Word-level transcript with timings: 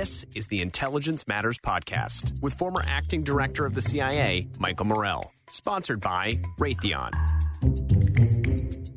This 0.00 0.24
is 0.34 0.46
the 0.46 0.62
Intelligence 0.62 1.28
Matters 1.28 1.58
Podcast 1.58 2.40
with 2.40 2.54
former 2.54 2.82
acting 2.86 3.22
director 3.22 3.66
of 3.66 3.74
the 3.74 3.82
CIA, 3.82 4.48
Michael 4.58 4.86
Morell. 4.86 5.30
Sponsored 5.50 6.00
by 6.00 6.40
Raytheon. 6.58 7.12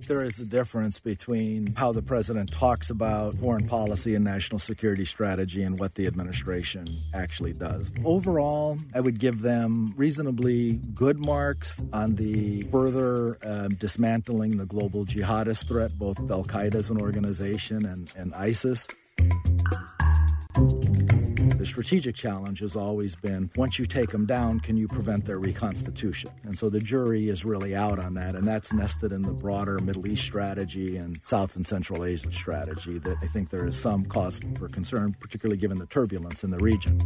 There 0.07 0.23
is 0.23 0.39
a 0.39 0.45
difference 0.45 1.01
between 1.01 1.75
how 1.75 1.91
the 1.91 2.01
president 2.01 2.53
talks 2.53 2.89
about 2.89 3.35
foreign 3.35 3.67
policy 3.67 4.15
and 4.15 4.23
national 4.23 4.59
security 4.59 5.03
strategy 5.03 5.63
and 5.63 5.77
what 5.77 5.95
the 5.95 6.07
administration 6.07 6.87
actually 7.13 7.51
does. 7.51 7.93
Overall, 8.05 8.77
I 8.95 9.01
would 9.01 9.19
give 9.19 9.41
them 9.41 9.93
reasonably 9.97 10.79
good 10.95 11.19
marks 11.19 11.83
on 11.91 12.15
the 12.15 12.61
further 12.71 13.37
um, 13.45 13.75
dismantling 13.75 14.55
the 14.55 14.65
global 14.65 15.03
jihadist 15.03 15.67
threat, 15.67 15.99
both 15.99 16.17
Al 16.31 16.45
Qaeda 16.45 16.75
as 16.75 16.89
an 16.89 17.01
organization 17.01 17.83
and, 17.83 18.09
and 18.15 18.33
ISIS. 18.35 18.87
The 20.53 21.65
strategic 21.65 22.15
challenge 22.15 22.59
has 22.59 22.75
always 22.75 23.15
been 23.15 23.49
once 23.55 23.79
you 23.79 23.85
take 23.85 24.11
them 24.11 24.25
down, 24.25 24.59
can 24.59 24.77
you 24.77 24.87
prevent 24.87 25.25
their 25.25 25.39
reconstitution? 25.39 26.29
And 26.43 26.57
so 26.57 26.69
the 26.69 26.79
jury 26.79 27.29
is 27.29 27.43
really 27.43 27.75
out 27.75 27.99
on 27.99 28.13
that, 28.15 28.35
and 28.35 28.47
that's 28.47 28.71
nested 28.73 29.11
in 29.11 29.23
the 29.23 29.31
broader 29.31 29.79
Middle 29.79 30.07
East 30.07 30.23
strategy 30.23 30.97
and 30.97 31.19
South 31.23 31.55
and 31.55 31.65
Central 31.65 32.05
Asia 32.05 32.31
strategy 32.31 32.99
that 32.99 33.17
I 33.21 33.27
think 33.27 33.49
there 33.49 33.65
is 33.65 33.79
some 33.79 34.05
cause 34.05 34.39
for 34.58 34.67
concern, 34.67 35.15
particularly 35.19 35.58
given 35.58 35.77
the 35.77 35.87
turbulence 35.87 36.43
in 36.43 36.52
the 36.52 36.58
region. 36.58 37.02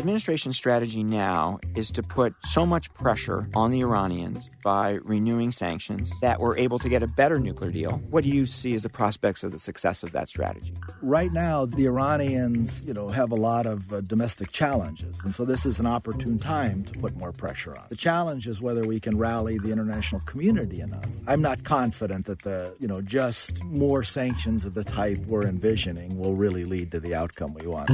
Administration's 0.00 0.56
strategy 0.56 1.04
now 1.04 1.60
is 1.74 1.90
to 1.90 2.02
put 2.02 2.34
so 2.42 2.64
much 2.64 2.92
pressure 2.94 3.46
on 3.54 3.70
the 3.70 3.80
Iranians 3.80 4.48
by 4.64 4.98
renewing 5.02 5.52
sanctions 5.52 6.10
that 6.22 6.40
we're 6.40 6.56
able 6.56 6.78
to 6.78 6.88
get 6.88 7.02
a 7.02 7.06
better 7.06 7.38
nuclear 7.38 7.70
deal. 7.70 8.00
What 8.08 8.24
do 8.24 8.30
you 8.30 8.46
see 8.46 8.74
as 8.74 8.82
the 8.82 8.88
prospects 8.88 9.44
of 9.44 9.52
the 9.52 9.58
success 9.58 10.02
of 10.02 10.12
that 10.12 10.28
strategy? 10.28 10.72
Right 11.02 11.32
now, 11.32 11.66
the 11.66 11.84
Iranians, 11.86 12.82
you 12.86 12.94
know, 12.94 13.10
have 13.10 13.30
a 13.30 13.34
lot 13.34 13.66
of 13.66 13.92
uh, 13.92 14.00
domestic 14.00 14.50
challenges, 14.52 15.18
and 15.22 15.34
so 15.34 15.44
this 15.44 15.66
is 15.66 15.78
an 15.78 15.86
opportune 15.86 16.38
time 16.38 16.82
to 16.84 16.98
put 16.98 17.14
more 17.16 17.32
pressure 17.32 17.76
on. 17.78 17.84
The 17.90 17.96
challenge 17.96 18.48
is 18.48 18.62
whether 18.62 18.82
we 18.82 19.00
can 19.00 19.18
rally 19.18 19.58
the 19.58 19.70
international 19.70 20.22
community 20.22 20.80
enough. 20.80 21.04
I'm 21.26 21.42
not 21.42 21.62
confident 21.64 22.24
that 22.24 22.40
the, 22.40 22.74
you 22.80 22.88
know, 22.88 23.02
just 23.02 23.62
more 23.64 24.02
sanctions 24.02 24.64
of 24.64 24.72
the 24.72 24.84
type 24.84 25.18
we're 25.26 25.46
envisioning 25.46 26.18
will 26.18 26.36
really 26.36 26.64
lead 26.64 26.90
to 26.92 27.00
the 27.00 27.14
outcome 27.14 27.52
we 27.52 27.66
want. 27.66 27.90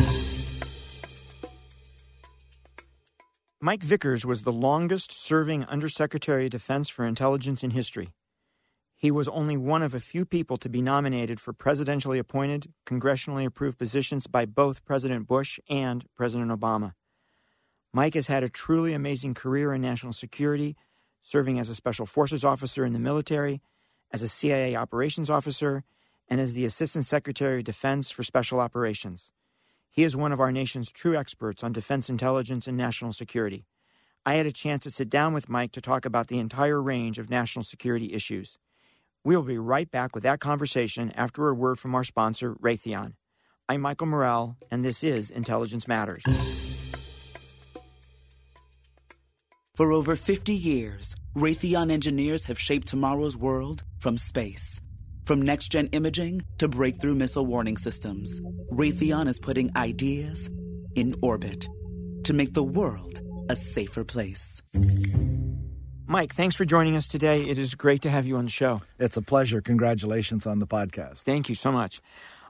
Mike 3.59 3.83
Vickers 3.83 4.27
was 4.27 4.43
the 4.43 4.53
longest 4.53 5.11
serving 5.11 5.65
Undersecretary 5.65 6.45
of 6.45 6.51
Defense 6.51 6.91
for 6.91 7.07
Intelligence 7.07 7.65
in 7.65 7.71
history. 7.71 8.13
He 8.95 9.11
was 9.11 9.29
only 9.29 9.57
one 9.57 9.83
of 9.83 9.95
a 9.95 10.01
few 10.01 10.27
people 10.27 10.59
to 10.59 10.69
be 10.69 10.83
nominated 10.83 11.41
for 11.41 11.55
presidentially 11.55 12.19
appointed, 12.19 12.75
congressionally 12.85 13.47
approved 13.47 13.79
positions 13.79 14.27
by 14.27 14.45
both 14.45 14.85
President 14.85 15.27
Bush 15.27 15.59
and 15.71 16.05
President 16.15 16.51
Obama. 16.51 16.93
Mike 17.95 18.13
has 18.13 18.27
had 18.27 18.45
a 18.45 18.51
truly 18.51 18.93
amazing 18.93 19.33
career 19.33 19.73
in 19.73 19.81
national 19.81 20.13
security, 20.13 20.77
serving 21.23 21.59
as 21.59 21.71
a 21.71 21.75
Special 21.75 22.05
Forces 22.05 22.45
officer 22.45 22.85
in 22.85 22.93
the 22.93 22.99
military, 22.99 23.63
as 24.13 24.21
a 24.21 24.29
CIA 24.29 24.77
operations 24.77 25.31
officer, 25.31 25.83
and 26.29 26.43
as 26.43 26.53
the 26.53 26.67
Assistant 26.67 27.07
Secretary 27.07 27.61
of 27.61 27.65
Defense 27.65 28.11
for 28.11 28.23
Special 28.23 28.61
Operations. 28.61 29.31
He 29.97 30.05
is 30.05 30.15
one 30.15 30.31
of 30.31 30.41
our 30.41 30.53
nation's 30.53 30.93
true 30.93 31.17
experts 31.17 31.65
on 31.65 31.73
defense 31.73 32.11
intelligence 32.11 32.67
and 32.67 32.77
national 32.77 33.15
security. 33.15 33.65
I 34.27 34.35
had 34.35 34.45
a 34.45 34.53
chance 34.53 34.85
to 34.85 34.91
sit 34.91 35.09
down 35.09 35.33
with 35.33 35.49
Mike 35.49 35.73
to 35.73 35.81
talk 35.81 36.05
about 36.05 36.29
the 36.29 36.39
entire 36.39 36.83
range 36.83 37.19
of 37.19 37.31
national 37.31 37.63
security 37.63 38.13
issues. 38.13 38.59
We 39.25 39.35
will 39.35 39.43
be 39.43 39.57
right 39.57 39.91
back 39.91 40.15
with 40.15 40.23
that 40.25 40.39
conversation 40.39 41.13
after 41.13 41.49
a 41.49 41.55
word 41.55 41.79
from 41.79 41.95
our 41.95 42.05
sponsor, 42.05 42.57
Raytheon. 42.57 43.15
I'm 43.71 43.81
Michael 43.81 44.09
Morell, 44.09 44.59
and 44.71 44.85
this 44.85 45.03
is 45.03 45.31
Intelligence 45.31 45.89
Matters. 45.89 46.23
For 49.77 49.93
over 49.93 50.15
50 50.15 50.53
years, 50.53 51.17
Raytheon 51.35 51.91
engineers 51.91 52.45
have 52.45 52.61
shaped 52.61 52.87
tomorrow's 52.87 53.37
world 53.37 53.83
from 53.99 54.19
space. 54.19 54.79
From 55.25 55.41
next 55.41 55.69
gen 55.69 55.89
imaging 55.89 56.43
to 56.59 56.69
breakthrough 56.69 57.15
missile 57.15 57.47
warning 57.47 57.77
systems, 57.79 58.41
Raytheon 58.77 59.27
is 59.27 59.39
putting 59.39 59.75
ideas 59.75 60.51
in 60.95 61.15
orbit 61.23 61.67
to 62.25 62.35
make 62.35 62.53
the 62.53 62.63
world 62.63 63.23
a 63.49 63.57
safer 63.57 64.05
place. 64.05 64.61
Mike, 66.07 66.35
thanks 66.35 66.57
for 66.57 66.67
joining 66.67 66.95
us 66.95 67.09
today. 67.09 67.41
It 67.41 67.57
is 67.57 67.75
great 67.75 68.03
to 68.03 68.11
have 68.11 68.27
you 68.27 68.37
on 68.37 68.45
the 68.45 68.51
show. 68.51 68.81
It's 68.99 69.17
a 69.17 69.23
pleasure. 69.23 69.63
Congratulations 69.63 70.47
on 70.47 70.59
the 70.59 70.67
podcast. 70.67 71.21
Thank 71.21 71.49
you 71.49 71.55
so 71.55 71.73
much. 71.73 72.03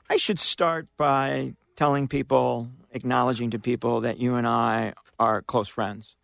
I 0.09 0.17
should 0.17 0.37
start 0.37 0.89
by 0.97 1.53
telling 1.77 2.09
people, 2.09 2.71
acknowledging 2.91 3.51
to 3.51 3.59
people 3.59 4.01
that 4.01 4.17
you 4.17 4.35
and 4.35 4.45
I 4.45 4.95
are 5.17 5.41
close 5.41 5.69
friends, 5.69 6.17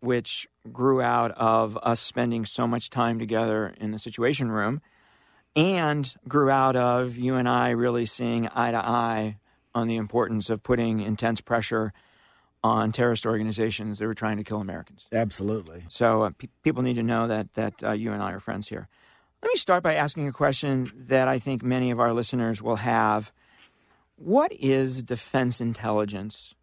which 0.00 0.48
grew 0.72 1.02
out 1.02 1.32
of 1.32 1.78
us 1.82 2.00
spending 2.00 2.46
so 2.46 2.66
much 2.66 2.88
time 2.88 3.18
together 3.18 3.74
in 3.78 3.90
the 3.90 3.98
Situation 3.98 4.50
Room 4.50 4.80
and 5.56 6.14
grew 6.28 6.50
out 6.50 6.76
of 6.76 7.16
you 7.16 7.36
and 7.36 7.48
I 7.48 7.70
really 7.70 8.06
seeing 8.06 8.48
eye 8.48 8.70
to 8.70 8.78
eye 8.78 9.38
on 9.74 9.86
the 9.86 9.96
importance 9.96 10.50
of 10.50 10.62
putting 10.62 11.00
intense 11.00 11.40
pressure 11.40 11.92
on 12.62 12.92
terrorist 12.92 13.26
organizations 13.26 13.98
that 13.98 14.06
were 14.06 14.14
trying 14.14 14.38
to 14.38 14.44
kill 14.44 14.60
Americans. 14.60 15.06
Absolutely. 15.12 15.84
So 15.90 16.22
uh, 16.22 16.30
pe- 16.38 16.48
people 16.62 16.82
need 16.82 16.96
to 16.96 17.02
know 17.02 17.26
that 17.28 17.52
that 17.54 17.82
uh, 17.82 17.92
you 17.92 18.12
and 18.12 18.22
I 18.22 18.32
are 18.32 18.40
friends 18.40 18.68
here. 18.68 18.88
Let 19.42 19.48
me 19.48 19.56
start 19.56 19.82
by 19.82 19.94
asking 19.94 20.26
a 20.26 20.32
question 20.32 20.90
that 20.96 21.28
I 21.28 21.38
think 21.38 21.62
many 21.62 21.90
of 21.90 22.00
our 22.00 22.14
listeners 22.14 22.62
will 22.62 22.76
have. 22.76 23.30
What 24.16 24.52
is 24.52 25.02
defense 25.02 25.60
intelligence? 25.60 26.54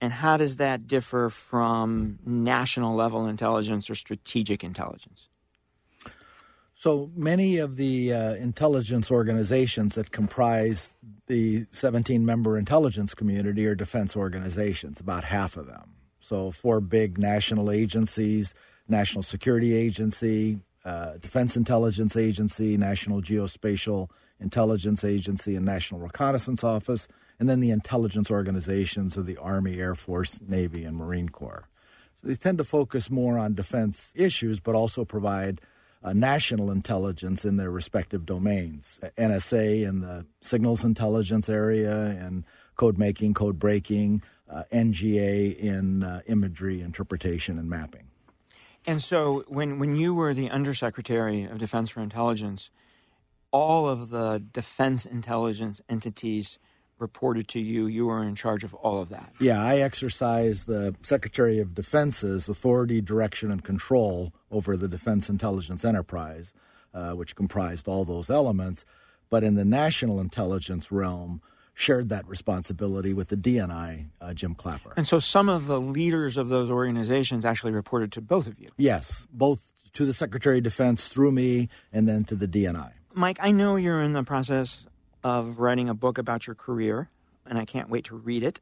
And 0.00 0.12
how 0.12 0.36
does 0.38 0.56
that 0.56 0.86
differ 0.86 1.28
from 1.28 2.18
national 2.24 2.94
level 2.94 3.26
intelligence 3.26 3.90
or 3.90 3.94
strategic 3.94 4.64
intelligence? 4.64 5.28
So 6.84 7.10
many 7.16 7.56
of 7.56 7.76
the 7.76 8.12
uh, 8.12 8.34
intelligence 8.34 9.10
organizations 9.10 9.94
that 9.94 10.10
comprise 10.10 10.94
the 11.28 11.64
17 11.72 12.26
member 12.26 12.58
intelligence 12.58 13.14
community 13.14 13.64
are 13.64 13.74
defense 13.74 14.14
organizations, 14.14 15.00
about 15.00 15.24
half 15.24 15.56
of 15.56 15.66
them. 15.66 15.94
So, 16.20 16.50
four 16.50 16.82
big 16.82 17.16
national 17.16 17.70
agencies 17.70 18.52
National 18.86 19.22
Security 19.22 19.72
Agency, 19.72 20.58
uh, 20.84 21.12
Defense 21.22 21.56
Intelligence 21.56 22.18
Agency, 22.18 22.76
National 22.76 23.22
Geospatial 23.22 24.10
Intelligence 24.38 25.04
Agency, 25.04 25.56
and 25.56 25.64
National 25.64 26.00
Reconnaissance 26.00 26.62
Office, 26.62 27.08
and 27.40 27.48
then 27.48 27.60
the 27.60 27.70
intelligence 27.70 28.30
organizations 28.30 29.16
of 29.16 29.24
the 29.24 29.38
Army, 29.38 29.78
Air 29.78 29.94
Force, 29.94 30.38
Navy, 30.46 30.84
and 30.84 30.98
Marine 30.98 31.30
Corps. 31.30 31.66
So, 32.20 32.28
they 32.28 32.34
tend 32.34 32.58
to 32.58 32.64
focus 32.64 33.08
more 33.08 33.38
on 33.38 33.54
defense 33.54 34.12
issues, 34.14 34.60
but 34.60 34.74
also 34.74 35.06
provide 35.06 35.62
uh, 36.04 36.12
national 36.12 36.70
intelligence 36.70 37.44
in 37.44 37.56
their 37.56 37.70
respective 37.70 38.26
domains. 38.26 39.00
NSA 39.16 39.88
in 39.88 40.00
the 40.00 40.26
signals 40.42 40.84
intelligence 40.84 41.48
area 41.48 42.08
and 42.08 42.44
code 42.76 42.98
making, 42.98 43.34
code 43.34 43.58
breaking, 43.58 44.22
uh, 44.48 44.64
NGA 44.70 45.56
in 45.56 46.02
uh, 46.02 46.20
imagery 46.26 46.82
interpretation 46.82 47.58
and 47.58 47.68
mapping. 47.68 48.08
And 48.86 49.02
so, 49.02 49.44
when, 49.48 49.78
when 49.78 49.96
you 49.96 50.12
were 50.12 50.34
the 50.34 50.50
Undersecretary 50.50 51.44
of 51.44 51.56
Defense 51.56 51.88
for 51.88 52.02
Intelligence, 52.02 52.70
all 53.50 53.88
of 53.88 54.10
the 54.10 54.44
defense 54.52 55.06
intelligence 55.06 55.80
entities 55.88 56.58
reported 57.04 57.46
to 57.48 57.60
you. 57.60 57.86
You 57.86 58.06
were 58.06 58.22
in 58.24 58.34
charge 58.34 58.64
of 58.64 58.72
all 58.72 59.02
of 59.02 59.10
that. 59.10 59.30
Yeah, 59.38 59.62
I 59.62 59.76
exercise 59.76 60.64
the 60.64 60.94
Secretary 61.02 61.58
of 61.58 61.74
Defense's 61.74 62.48
authority, 62.48 63.02
direction, 63.02 63.50
and 63.50 63.62
control 63.62 64.32
over 64.50 64.74
the 64.74 64.88
Defense 64.88 65.28
Intelligence 65.28 65.84
Enterprise, 65.84 66.54
uh, 66.94 67.12
which 67.12 67.36
comprised 67.36 67.86
all 67.86 68.06
those 68.06 68.30
elements. 68.30 68.86
But 69.28 69.44
in 69.44 69.54
the 69.54 69.66
national 69.66 70.18
intelligence 70.18 70.90
realm, 70.90 71.42
shared 71.74 72.08
that 72.08 72.26
responsibility 72.26 73.12
with 73.12 73.28
the 73.28 73.36
DNI, 73.36 74.06
uh, 74.20 74.32
Jim 74.32 74.54
Clapper. 74.54 74.94
And 74.96 75.06
so 75.06 75.18
some 75.18 75.50
of 75.50 75.66
the 75.66 75.80
leaders 75.80 76.38
of 76.38 76.48
those 76.48 76.70
organizations 76.70 77.44
actually 77.44 77.72
reported 77.72 78.12
to 78.12 78.22
both 78.22 78.46
of 78.46 78.58
you. 78.58 78.68
Yes, 78.78 79.26
both 79.30 79.70
to 79.92 80.06
the 80.06 80.12
Secretary 80.14 80.58
of 80.58 80.64
Defense 80.64 81.06
through 81.06 81.32
me 81.32 81.68
and 81.92 82.08
then 82.08 82.24
to 82.24 82.34
the 82.34 82.48
DNI. 82.48 82.92
Mike, 83.12 83.38
I 83.40 83.50
know 83.50 83.76
you're 83.76 84.02
in 84.02 84.12
the 84.12 84.22
process 84.22 84.86
of 85.24 85.58
writing 85.58 85.88
a 85.88 85.94
book 85.94 86.18
about 86.18 86.46
your 86.46 86.54
career, 86.54 87.08
and 87.46 87.58
I 87.58 87.64
can't 87.64 87.88
wait 87.88 88.04
to 88.04 88.16
read 88.16 88.42
it. 88.44 88.60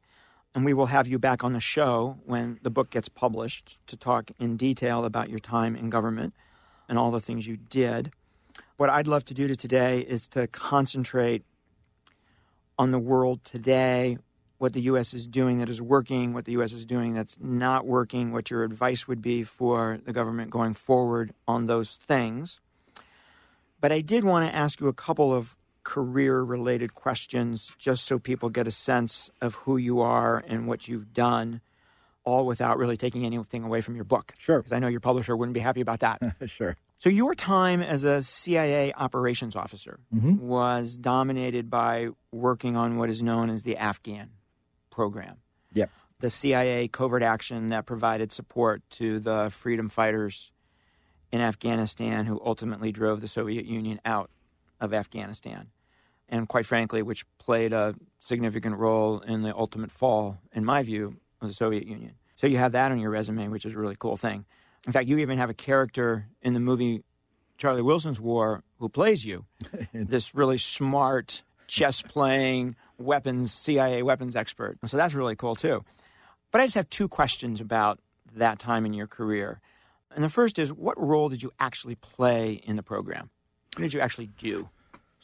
And 0.55 0.63
we 0.63 0.73
will 0.73 0.85
have 0.85 1.07
you 1.07 1.19
back 1.19 1.43
on 1.43 1.53
the 1.53 1.59
show 1.59 2.17
when 2.25 2.59
the 2.63 2.69
book 2.69 2.89
gets 2.89 3.09
published 3.09 3.77
to 3.87 3.97
talk 3.97 4.31
in 4.39 4.55
detail 4.55 5.03
about 5.03 5.29
your 5.29 5.39
time 5.39 5.75
in 5.75 5.89
government 5.89 6.33
and 6.87 6.97
all 6.97 7.11
the 7.11 7.19
things 7.19 7.47
you 7.47 7.57
did. 7.57 8.11
What 8.77 8.89
I'd 8.89 9.07
love 9.07 9.25
to 9.25 9.33
do 9.33 9.47
to 9.47 9.55
today 9.55 9.99
is 9.99 10.27
to 10.29 10.47
concentrate 10.47 11.43
on 12.77 12.89
the 12.89 12.99
world 12.99 13.43
today, 13.43 14.17
what 14.57 14.73
the 14.73 14.81
U.S. 14.81 15.13
is 15.13 15.27
doing 15.27 15.57
that 15.57 15.69
is 15.69 15.81
working, 15.81 16.33
what 16.33 16.45
the 16.45 16.53
U.S. 16.53 16.71
is 16.71 16.85
doing 16.85 17.13
that's 17.13 17.37
not 17.41 17.85
working, 17.85 18.31
what 18.31 18.49
your 18.49 18.63
advice 18.63 19.07
would 19.07 19.21
be 19.21 19.43
for 19.43 19.99
the 20.05 20.13
government 20.13 20.51
going 20.51 20.73
forward 20.73 21.33
on 21.47 21.65
those 21.65 21.95
things. 21.95 22.59
But 23.81 23.91
I 23.91 24.01
did 24.01 24.23
want 24.23 24.49
to 24.49 24.55
ask 24.55 24.79
you 24.79 24.87
a 24.87 24.93
couple 24.93 25.33
of 25.33 25.57
career 25.83 26.41
related 26.43 26.93
questions 26.93 27.73
just 27.77 28.05
so 28.05 28.17
people 28.19 28.49
get 28.49 28.67
a 28.67 28.71
sense 28.71 29.29
of 29.41 29.55
who 29.55 29.77
you 29.77 29.99
are 29.99 30.43
and 30.47 30.67
what 30.67 30.87
you've 30.87 31.13
done, 31.13 31.61
all 32.23 32.45
without 32.45 32.77
really 32.77 32.95
taking 32.97 33.25
anything 33.25 33.63
away 33.63 33.81
from 33.81 33.95
your 33.95 34.05
book. 34.05 34.33
Sure. 34.37 34.59
Because 34.59 34.71
I 34.71 34.79
know 34.79 34.87
your 34.87 35.01
publisher 35.01 35.35
wouldn't 35.35 35.53
be 35.53 35.59
happy 35.59 35.81
about 35.81 35.99
that. 35.99 36.21
sure. 36.47 36.77
So, 36.99 37.09
your 37.09 37.35
time 37.35 37.81
as 37.81 38.05
a 38.05 38.21
CIA 38.21 38.93
operations 38.93 39.57
officer 39.57 39.99
Mhm. 40.15 40.39
was 40.39 40.95
dominated 40.95 41.69
by 41.69 42.09
working 42.31 42.77
on 42.77 42.95
what 42.97 43.09
is 43.09 43.21
known 43.21 43.49
as 43.49 43.63
the 43.63 43.75
Afghan 43.75 44.29
program, 44.89 45.37
Yep. 45.73 45.89
the 46.19 46.29
CIA 46.29 46.87
covert 46.87 47.21
action 47.23 47.67
that 47.67 47.85
provided 47.85 48.31
support 48.31 48.89
to 48.91 49.19
the 49.19 49.49
freedom 49.51 49.89
fighters 49.89 50.53
in 51.29 51.41
Afghanistan 51.41 52.25
who 52.25 52.39
ultimately 52.45 52.93
drove 52.93 53.19
the 53.19 53.27
Soviet 53.27 53.65
Union 53.65 53.99
out 54.05 54.29
of 54.79 54.93
Afghanistan. 54.93 55.71
And 56.33 56.49
quite 56.49 56.65
frankly, 56.65 57.03
which 57.03 57.25
played 57.37 57.73
a 57.73 57.93
significant 58.19 58.77
role 58.77 59.19
in 59.19 59.43
the 59.43 59.55
ultimate 59.55 59.91
fall, 59.91 60.39
in 60.51 60.65
my 60.65 60.81
view, 60.81 61.17
of 61.39 61.47
the 61.47 61.53
Soviet 61.53 61.85
Union. 61.85 62.13
So 62.37 62.47
you 62.47 62.57
have 62.57 62.71
that 62.71 62.91
on 62.91 62.97
your 62.97 63.11
resume, 63.11 63.49
which 63.49 63.65
is 63.65 63.75
a 63.75 63.77
really 63.77 63.95
cool 63.99 64.17
thing. 64.17 64.45
In 64.87 64.91
fact, 64.91 65.07
you 65.07 65.19
even 65.19 65.37
have 65.37 65.51
a 65.51 65.53
character 65.53 66.25
in 66.41 66.55
the 66.55 66.59
movie 66.59 67.03
Charlie 67.59 67.83
Wilson's 67.83 68.19
War 68.19 68.63
who 68.79 68.89
plays 68.89 69.23
you, 69.23 69.45
this 69.93 70.33
really 70.33 70.57
smart 70.57 71.43
chess 71.67 72.01
playing 72.01 72.77
weapons 72.97 73.53
CIA 73.53 74.01
weapons 74.01 74.35
expert. 74.35 74.79
So 74.87 74.97
that's 74.97 75.13
really 75.13 75.35
cool 75.35 75.55
too. 75.55 75.85
But 76.49 76.61
I 76.61 76.65
just 76.65 76.75
have 76.75 76.89
two 76.89 77.07
questions 77.07 77.61
about 77.61 77.99
that 78.35 78.57
time 78.57 78.87
in 78.87 78.93
your 78.93 79.07
career. 79.07 79.61
And 80.15 80.23
the 80.23 80.29
first 80.29 80.57
is 80.57 80.73
what 80.73 80.99
role 80.99 81.29
did 81.29 81.43
you 81.43 81.51
actually 81.59 81.95
play 81.95 82.53
in 82.53 82.75
the 82.75 82.83
program? 82.83 83.29
What 83.75 83.83
did 83.83 83.93
you 83.93 83.99
actually 83.99 84.27
do? 84.27 84.69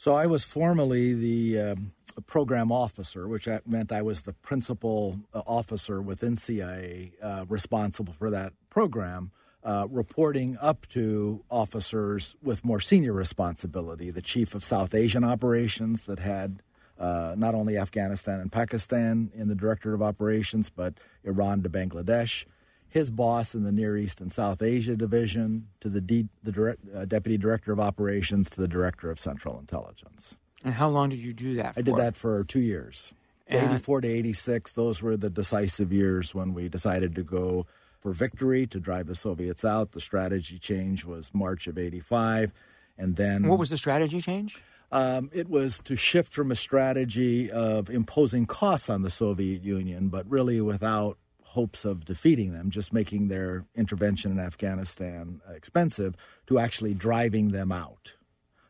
So 0.00 0.14
I 0.14 0.24
was 0.24 0.44
formerly 0.44 1.12
the 1.12 1.58
um, 1.72 1.92
program 2.26 2.72
officer, 2.72 3.28
which 3.28 3.46
meant 3.66 3.92
I 3.92 4.00
was 4.00 4.22
the 4.22 4.32
principal 4.32 5.20
uh, 5.34 5.42
officer 5.46 6.00
within 6.00 6.36
CIA 6.36 7.12
uh, 7.20 7.44
responsible 7.50 8.14
for 8.14 8.30
that 8.30 8.54
program, 8.70 9.30
uh, 9.62 9.88
reporting 9.90 10.56
up 10.58 10.86
to 10.92 11.44
officers 11.50 12.34
with 12.42 12.64
more 12.64 12.80
senior 12.80 13.12
responsibility, 13.12 14.10
the 14.10 14.22
chief 14.22 14.54
of 14.54 14.64
South 14.64 14.94
Asian 14.94 15.22
operations 15.22 16.06
that 16.06 16.20
had 16.20 16.62
uh, 16.98 17.34
not 17.36 17.54
only 17.54 17.76
Afghanistan 17.76 18.40
and 18.40 18.50
Pakistan 18.50 19.30
in 19.34 19.48
the 19.48 19.54
directorate 19.54 19.94
of 19.94 20.00
operations, 20.00 20.70
but 20.70 20.94
Iran 21.24 21.62
to 21.62 21.68
Bangladesh. 21.68 22.46
His 22.90 23.10
boss 23.10 23.54
in 23.54 23.62
the 23.62 23.72
Near 23.72 23.96
East 23.96 24.20
and 24.20 24.32
South 24.32 24.60
Asia 24.62 24.96
division, 24.96 25.68
to 25.80 25.88
the, 25.88 26.00
D, 26.00 26.28
the 26.42 26.52
direct, 26.52 26.80
uh, 26.94 27.04
deputy 27.04 27.38
director 27.38 27.72
of 27.72 27.80
operations, 27.80 28.50
to 28.50 28.60
the 28.60 28.68
director 28.68 29.10
of 29.10 29.18
Central 29.18 29.58
Intelligence. 29.58 30.36
And 30.64 30.74
how 30.74 30.88
long 30.88 31.08
did 31.08 31.20
you 31.20 31.32
do 31.32 31.54
that 31.54 31.74
I 31.76 31.82
did 31.82 31.96
that 31.96 32.16
for 32.16 32.44
two 32.44 32.60
years. 32.60 33.14
And- 33.46 33.70
84 33.72 34.02
to 34.02 34.08
86, 34.08 34.72
those 34.74 35.02
were 35.02 35.16
the 35.16 35.30
decisive 35.30 35.92
years 35.92 36.34
when 36.34 36.52
we 36.52 36.68
decided 36.68 37.14
to 37.14 37.22
go 37.22 37.66
for 38.00 38.12
victory 38.12 38.66
to 38.66 38.80
drive 38.80 39.06
the 39.06 39.14
Soviets 39.14 39.64
out. 39.64 39.92
The 39.92 40.00
strategy 40.00 40.58
change 40.58 41.04
was 41.04 41.30
March 41.32 41.66
of 41.66 41.78
85. 41.78 42.52
And 42.98 43.16
then 43.16 43.46
What 43.46 43.58
was 43.58 43.70
the 43.70 43.78
strategy 43.78 44.20
change? 44.20 44.60
um, 44.92 45.30
it 45.32 45.48
was 45.48 45.80
to 45.80 45.96
shift 45.96 46.32
from 46.32 46.50
a 46.50 46.56
strategy 46.56 47.50
of 47.50 47.88
imposing 47.90 48.46
costs 48.46 48.90
on 48.90 49.02
the 49.02 49.10
Soviet 49.10 49.62
Union, 49.62 50.08
but 50.08 50.28
really 50.28 50.60
without 50.60 51.16
hopes 51.50 51.84
of 51.84 52.04
defeating 52.04 52.52
them, 52.52 52.70
just 52.70 52.92
making 52.92 53.26
their 53.26 53.64
intervention 53.74 54.30
in 54.30 54.38
Afghanistan 54.38 55.40
expensive, 55.52 56.14
to 56.46 56.60
actually 56.60 56.94
driving 56.94 57.48
them 57.48 57.72
out. 57.72 58.14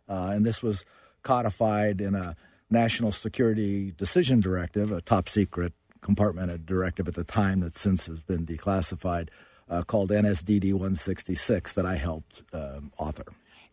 Uh, 0.08 0.32
and 0.34 0.46
this 0.46 0.62
was 0.62 0.86
codified 1.22 2.00
in 2.00 2.14
a 2.14 2.34
national 2.70 3.12
security 3.12 3.92
decision 3.92 4.40
directive, 4.40 4.92
a 4.92 5.02
top 5.02 5.28
secret 5.28 5.74
compartmented 6.00 6.64
directive 6.64 7.06
at 7.06 7.14
the 7.14 7.24
time 7.24 7.60
that 7.60 7.74
since 7.74 8.06
has 8.06 8.22
been 8.22 8.46
declassified, 8.46 9.28
uh, 9.68 9.82
called 9.82 10.08
NSDD 10.10 10.72
166 10.72 11.74
that 11.74 11.84
I 11.84 11.96
helped 11.96 12.42
um, 12.54 12.92
author. 12.96 13.26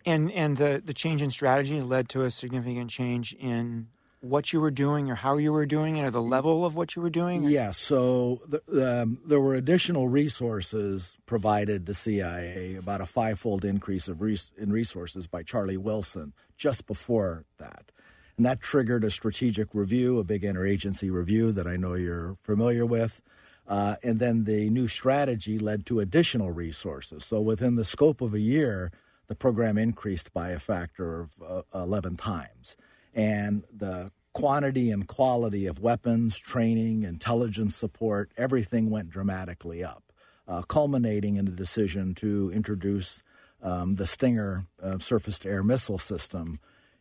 And 0.06 0.32
and 0.34 0.58
the, 0.58 0.82
the 0.84 0.94
change 0.94 1.22
in 1.22 1.32
strategy 1.32 1.82
led 1.82 2.10
to 2.10 2.24
a 2.24 2.30
significant 2.30 2.90
change 2.90 3.34
in 3.34 3.88
what 4.22 4.52
you 4.52 4.60
were 4.60 4.72
doing 4.72 5.10
or 5.10 5.16
how 5.16 5.38
you 5.38 5.54
were 5.54 5.66
doing 5.66 5.98
it 5.98 6.06
or 6.06 6.12
the 6.12 6.22
level 6.22 6.66
of 6.66 6.76
what 6.76 6.96
you 6.96 7.02
were 7.02 7.10
doing? 7.10 7.44
Yes. 7.44 7.78
So 7.78 8.42
the, 8.48 9.02
um, 9.02 9.20
there 9.26 9.40
were 9.40 9.56
additional 9.56 10.08
resources 10.08 11.18
provided 11.26 11.86
to 11.86 11.94
CIA, 11.94 12.76
about 12.76 13.02
a 13.02 13.06
fivefold 13.06 13.64
increase 13.64 14.08
of 14.08 14.22
res- 14.22 14.52
in 14.58 14.72
resources 14.72 15.28
by 15.28 15.44
Charlie 15.44 15.78
Wilson 15.78 16.34
just 16.56 16.88
before 16.88 17.46
that. 17.58 17.92
And 18.38 18.46
that 18.46 18.62
triggered 18.62 19.04
a 19.04 19.10
strategic 19.10 19.74
review, 19.74 20.20
a 20.20 20.24
big 20.24 20.44
interagency 20.44 21.12
review 21.12 21.52
that 21.52 21.68
I 21.68 21.76
know 21.76 21.96
you're 21.96 22.38
familiar 22.44 22.86
with. 22.86 23.22
Uh, 23.68 23.96
and 24.02 24.20
then 24.20 24.46
the 24.46 24.70
new 24.70 24.88
strategy 24.88 25.60
led 25.60 25.86
to 25.88 26.00
additional 26.00 26.52
resources. 26.52 27.26
So 27.26 27.42
within 27.42 27.76
the 27.76 27.84
scope 27.84 28.22
of 28.22 28.34
a 28.34 28.40
year, 28.40 28.92
the 29.28 29.36
program 29.36 29.78
increased 29.78 30.34
by 30.34 30.50
a 30.50 30.60
factor 30.60 31.22
of 31.22 31.30
uh, 31.74 31.82
11 31.84 32.16
times. 32.16 32.78
And 33.18 33.64
the 33.76 34.12
quantity 34.34 34.92
and 34.92 35.08
quality 35.08 35.66
of 35.66 35.80
weapons, 35.80 36.38
training, 36.38 37.02
intelligence 37.02 37.76
support, 37.76 38.32
everything 38.38 38.92
went 38.92 39.10
dramatically 39.10 39.84
up, 39.84 40.04
uh, 40.48 40.62
culminating 40.62 41.36
in 41.36 41.46
the 41.46 41.52
decision 41.52 42.14
to 42.16 42.52
introduce 42.54 43.24
um, 43.64 43.96
the 43.96 44.06
Stinger 44.06 44.68
uh, 44.82 45.00
surface 45.00 45.40
to 45.40 45.50
air 45.50 45.64
missile 45.64 45.98
system 45.98 46.60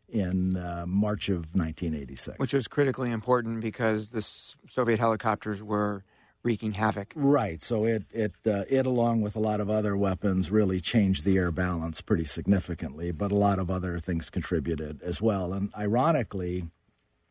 in 0.08 0.56
uh, 0.56 0.86
March 0.88 1.28
of 1.28 1.54
1986. 1.54 2.38
Which 2.38 2.54
was 2.54 2.66
critically 2.66 3.10
important 3.10 3.60
because 3.60 4.08
the 4.08 4.22
Soviet 4.22 4.98
helicopters 4.98 5.62
were 5.62 6.02
wreaking 6.46 6.72
havoc. 6.72 7.12
Right. 7.16 7.62
So 7.62 7.84
it 7.84 8.04
it 8.12 8.32
uh, 8.46 8.62
it 8.70 8.86
along 8.86 9.20
with 9.20 9.34
a 9.34 9.40
lot 9.40 9.60
of 9.60 9.68
other 9.68 9.96
weapons 9.96 10.50
really 10.50 10.80
changed 10.80 11.24
the 11.24 11.36
air 11.36 11.50
balance 11.50 12.00
pretty 12.00 12.24
significantly, 12.24 13.10
but 13.10 13.32
a 13.32 13.34
lot 13.34 13.58
of 13.58 13.68
other 13.68 13.98
things 13.98 14.30
contributed 14.30 15.02
as 15.02 15.20
well. 15.20 15.52
And 15.52 15.70
ironically, 15.76 16.68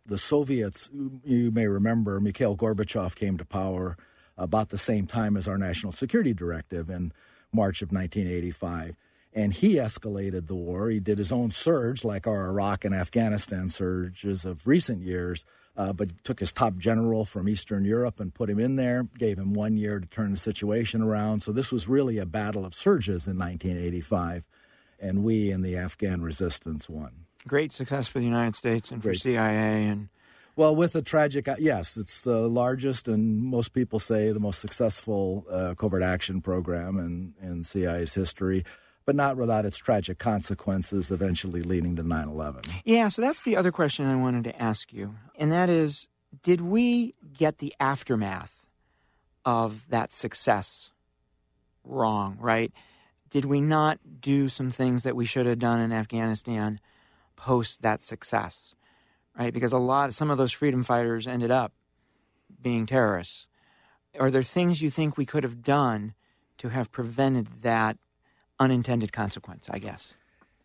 the 0.05 0.17
Soviets, 0.17 0.89
you 1.24 1.50
may 1.50 1.67
remember, 1.67 2.19
Mikhail 2.19 2.55
Gorbachev 2.55 3.15
came 3.15 3.38
to 3.38 3.45
power 3.45 3.98
about 4.38 4.69
the 4.69 4.77
same 4.77 5.07
time 5.07 5.38
as 5.38 5.48
our 5.48 5.57
national 5.57 5.93
security 5.93 6.34
directive 6.34 6.89
in 6.89 7.13
March 7.53 7.81
of 7.81 7.91
1985. 7.91 8.98
And 9.34 9.53
he 9.53 9.75
escalated 9.75 10.48
the 10.48 10.55
war. 10.55 10.89
He 10.89 11.00
did 11.00 11.17
his 11.17 11.31
own 11.31 11.51
surge, 11.51 12.03
like 12.03 12.27
our 12.27 12.48
Iraq 12.48 12.86
and 12.86 12.93
Afghanistan 12.93 13.69
surges 13.69 14.45
of 14.45 14.67
recent 14.67 15.01
years, 15.01 15.45
uh, 15.77 15.94
but 15.94 16.24
took 16.24 16.39
his 16.39 16.53
top 16.53 16.77
general 16.77 17.25
from 17.25 17.50
Eastern 17.50 17.86
Europe 17.86 18.20
and 18.20 18.34
put 18.34 18.50
him 18.50 18.60
in 18.60 18.75
there, 18.75 19.08
gave 19.17 19.38
him 19.38 19.53
one 19.53 19.77
year 19.77 20.00
to 20.00 20.08
turn 20.08 20.32
the 20.32 20.38
situation 20.38 21.01
around. 21.01 21.41
So 21.41 21.51
this 21.51 21.72
was 21.72 21.88
really 21.88 22.17
a 22.17 22.25
battle 22.25 22.65
of 22.65 22.74
surges 22.74 23.27
in 23.27 23.38
1985, 23.38 24.46
and 25.00 25.24
we 25.24 25.51
in 25.51 25.62
the 25.62 25.75
Afghan 25.75 26.22
resistance 26.22 26.89
won. 26.89 27.25
Great 27.48 27.72
success 27.72 28.08
for 28.08 28.20
the 28.20 28.25
United 28.25 28.55
States 28.55 28.91
and 28.91 29.01
Great. 29.01 29.15
for 29.15 29.20
CIA 29.20 29.86
and. 29.86 30.10
Well, 30.58 30.74
with 30.74 30.96
a 30.96 31.01
tragic, 31.01 31.50
yes, 31.60 31.98
it's 31.98 32.22
the 32.22 32.48
largest 32.48 33.10
and 33.10 33.44
most 33.44 33.74
people 33.74 34.00
say 34.00 34.32
the 34.32 34.39
most 34.39 34.62
successful 34.62 35.46
uh, 35.51 35.75
covert 35.77 36.01
action 36.01 36.39
program 36.39 36.98
in, 36.98 37.34
in 37.46 37.65
CIA's 37.65 38.13
history 38.13 38.63
but 39.05 39.15
not 39.15 39.38
without 39.38 39.65
its 39.65 39.77
tragic 39.77 40.17
consequences, 40.17 41.12
eventually 41.12 41.62
leading 41.62 41.95
to 41.95 42.03
9 42.03 42.27
11. 42.27 42.63
Yeah, 42.83 43.07
so 43.07 43.21
that's 43.21 43.43
the 43.43 43.55
other 43.55 43.71
question 43.71 44.05
I 44.05 44.15
wanted 44.15 44.43
to 44.45 44.62
ask 44.62 44.91
you. 44.91 45.15
And 45.35 45.51
that 45.51 45.69
is 45.69 46.07
Did 46.43 46.62
we 46.62 47.15
get 47.38 47.59
the 47.59 47.74
aftermath 47.79 48.67
of 49.45 49.88
that 49.89 50.12
success 50.12 50.91
wrong, 51.83 52.38
right? 52.39 52.71
Did 53.29 53.45
we 53.45 53.62
not 53.62 54.00
do 54.21 54.50
some 54.50 54.71
things 54.71 55.03
that 55.03 55.15
we 55.15 55.25
should 55.25 55.45
have 55.45 55.59
done 55.59 55.79
in 55.79 55.91
Afghanistan 55.91 56.79
post 57.35 57.81
that 57.81 58.01
success, 58.01 58.74
right? 59.38 59.53
Because 59.53 59.74
a 59.74 59.77
lot, 59.77 60.13
some 60.13 60.31
of 60.31 60.38
those 60.38 60.51
freedom 60.51 60.83
fighters 60.83 61.27
ended 61.27 61.51
up 61.51 61.74
being 62.62 62.85
terrorists. 62.85 63.47
Are 64.19 64.31
there 64.31 64.43
things 64.43 64.81
you 64.81 64.89
think 64.89 65.17
we 65.17 65.25
could 65.25 65.43
have 65.43 65.62
done 65.62 66.13
to 66.57 66.69
have 66.69 66.91
prevented 66.91 67.62
that 67.62 67.97
unintended 68.59 69.12
consequence, 69.12 69.67
I 69.69 69.79
guess. 69.79 70.15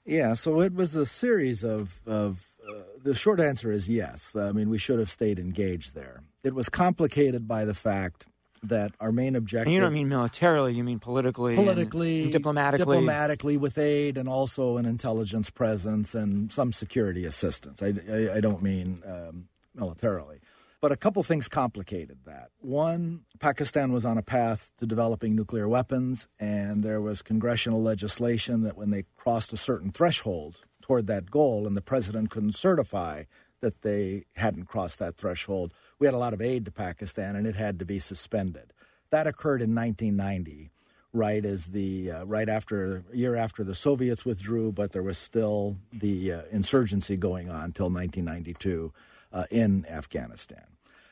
Yeah, 0.04 0.34
so 0.34 0.60
it 0.60 0.74
was 0.74 0.94
a 0.94 1.06
series 1.06 1.62
of, 1.62 2.00
of 2.06 2.48
uh, 2.68 2.72
the 3.02 3.14
short 3.14 3.40
answer 3.40 3.70
is 3.70 3.88
yes. 3.88 4.34
I 4.34 4.52
mean, 4.52 4.70
we 4.70 4.78
should 4.78 4.98
have 4.98 5.10
stayed 5.10 5.38
engaged 5.38 5.94
there. 5.94 6.22
It 6.42 6.54
was 6.54 6.68
complicated 6.68 7.46
by 7.46 7.64
the 7.64 7.74
fact 7.74 8.26
that 8.62 8.92
our 9.00 9.12
main 9.12 9.36
objective. 9.36 9.68
And 9.68 9.74
you 9.74 9.80
don't 9.80 9.92
mean 9.92 10.08
militarily, 10.08 10.74
you 10.74 10.84
mean 10.84 10.98
politically, 10.98 11.54
politically, 11.54 12.16
and, 12.16 12.22
and 12.24 12.32
diplomatically, 12.32 12.96
diplomatically 12.96 13.56
with 13.56 13.78
aid, 13.78 14.18
and 14.18 14.28
also 14.28 14.76
an 14.76 14.84
intelligence 14.84 15.48
presence 15.50 16.14
and 16.14 16.52
some 16.52 16.72
security 16.72 17.24
assistance. 17.24 17.82
I, 17.82 17.94
I, 18.10 18.36
I 18.36 18.40
don't 18.40 18.62
mean 18.62 19.02
um, 19.06 19.48
militarily. 19.74 20.40
But 20.80 20.92
a 20.92 20.96
couple 20.96 21.22
things 21.22 21.46
complicated 21.46 22.20
that. 22.24 22.48
One, 22.58 23.24
Pakistan 23.38 23.92
was 23.92 24.06
on 24.06 24.16
a 24.16 24.22
path 24.22 24.70
to 24.78 24.86
developing 24.86 25.36
nuclear 25.36 25.68
weapons, 25.68 26.26
and 26.38 26.82
there 26.82 27.02
was 27.02 27.20
congressional 27.20 27.82
legislation 27.82 28.62
that 28.62 28.78
when 28.78 28.90
they 28.90 29.04
crossed 29.18 29.52
a 29.52 29.58
certain 29.58 29.92
threshold 29.92 30.62
toward 30.80 31.06
that 31.06 31.30
goal, 31.30 31.66
and 31.66 31.76
the 31.76 31.82
president 31.82 32.30
couldn't 32.30 32.54
certify 32.54 33.24
that 33.60 33.82
they 33.82 34.24
hadn't 34.36 34.64
crossed 34.64 34.98
that 35.00 35.18
threshold, 35.18 35.74
we 35.98 36.06
had 36.06 36.14
a 36.14 36.18
lot 36.18 36.32
of 36.32 36.40
aid 36.40 36.64
to 36.64 36.70
Pakistan, 36.70 37.36
and 37.36 37.46
it 37.46 37.56
had 37.56 37.78
to 37.78 37.84
be 37.84 37.98
suspended. 37.98 38.72
That 39.10 39.26
occurred 39.26 39.60
in 39.60 39.74
1990 39.74 40.70
right 41.12 41.44
as 41.44 41.66
the 41.66 42.10
uh, 42.10 42.24
right 42.24 42.48
after 42.48 43.04
year 43.12 43.34
after 43.34 43.64
the 43.64 43.74
Soviets 43.74 44.24
withdrew, 44.24 44.72
but 44.72 44.92
there 44.92 45.02
was 45.02 45.18
still 45.18 45.76
the 45.92 46.32
uh, 46.32 46.42
insurgency 46.50 47.16
going 47.16 47.50
on 47.50 47.64
until 47.64 47.90
1992 47.90 48.92
uh, 49.32 49.44
in 49.50 49.86
Afghanistan. 49.86 50.64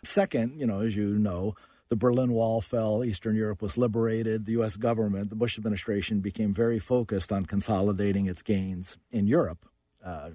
Second, 0.04 0.58
you 0.58 0.66
know, 0.66 0.80
as 0.80 0.96
you 0.96 1.18
know, 1.18 1.54
the 1.88 1.96
Berlin 1.96 2.32
Wall 2.32 2.60
fell, 2.60 3.04
Eastern 3.04 3.34
Europe 3.34 3.62
was 3.62 3.78
liberated, 3.78 4.44
the 4.44 4.52
U.S. 4.52 4.76
government, 4.76 5.30
the 5.30 5.36
Bush 5.36 5.56
administration 5.56 6.20
became 6.20 6.52
very 6.52 6.78
focused 6.78 7.32
on 7.32 7.46
consolidating 7.46 8.26
its 8.26 8.42
gains 8.42 8.98
in 9.10 9.26
Europe, 9.26 9.66
uh, 10.04 10.30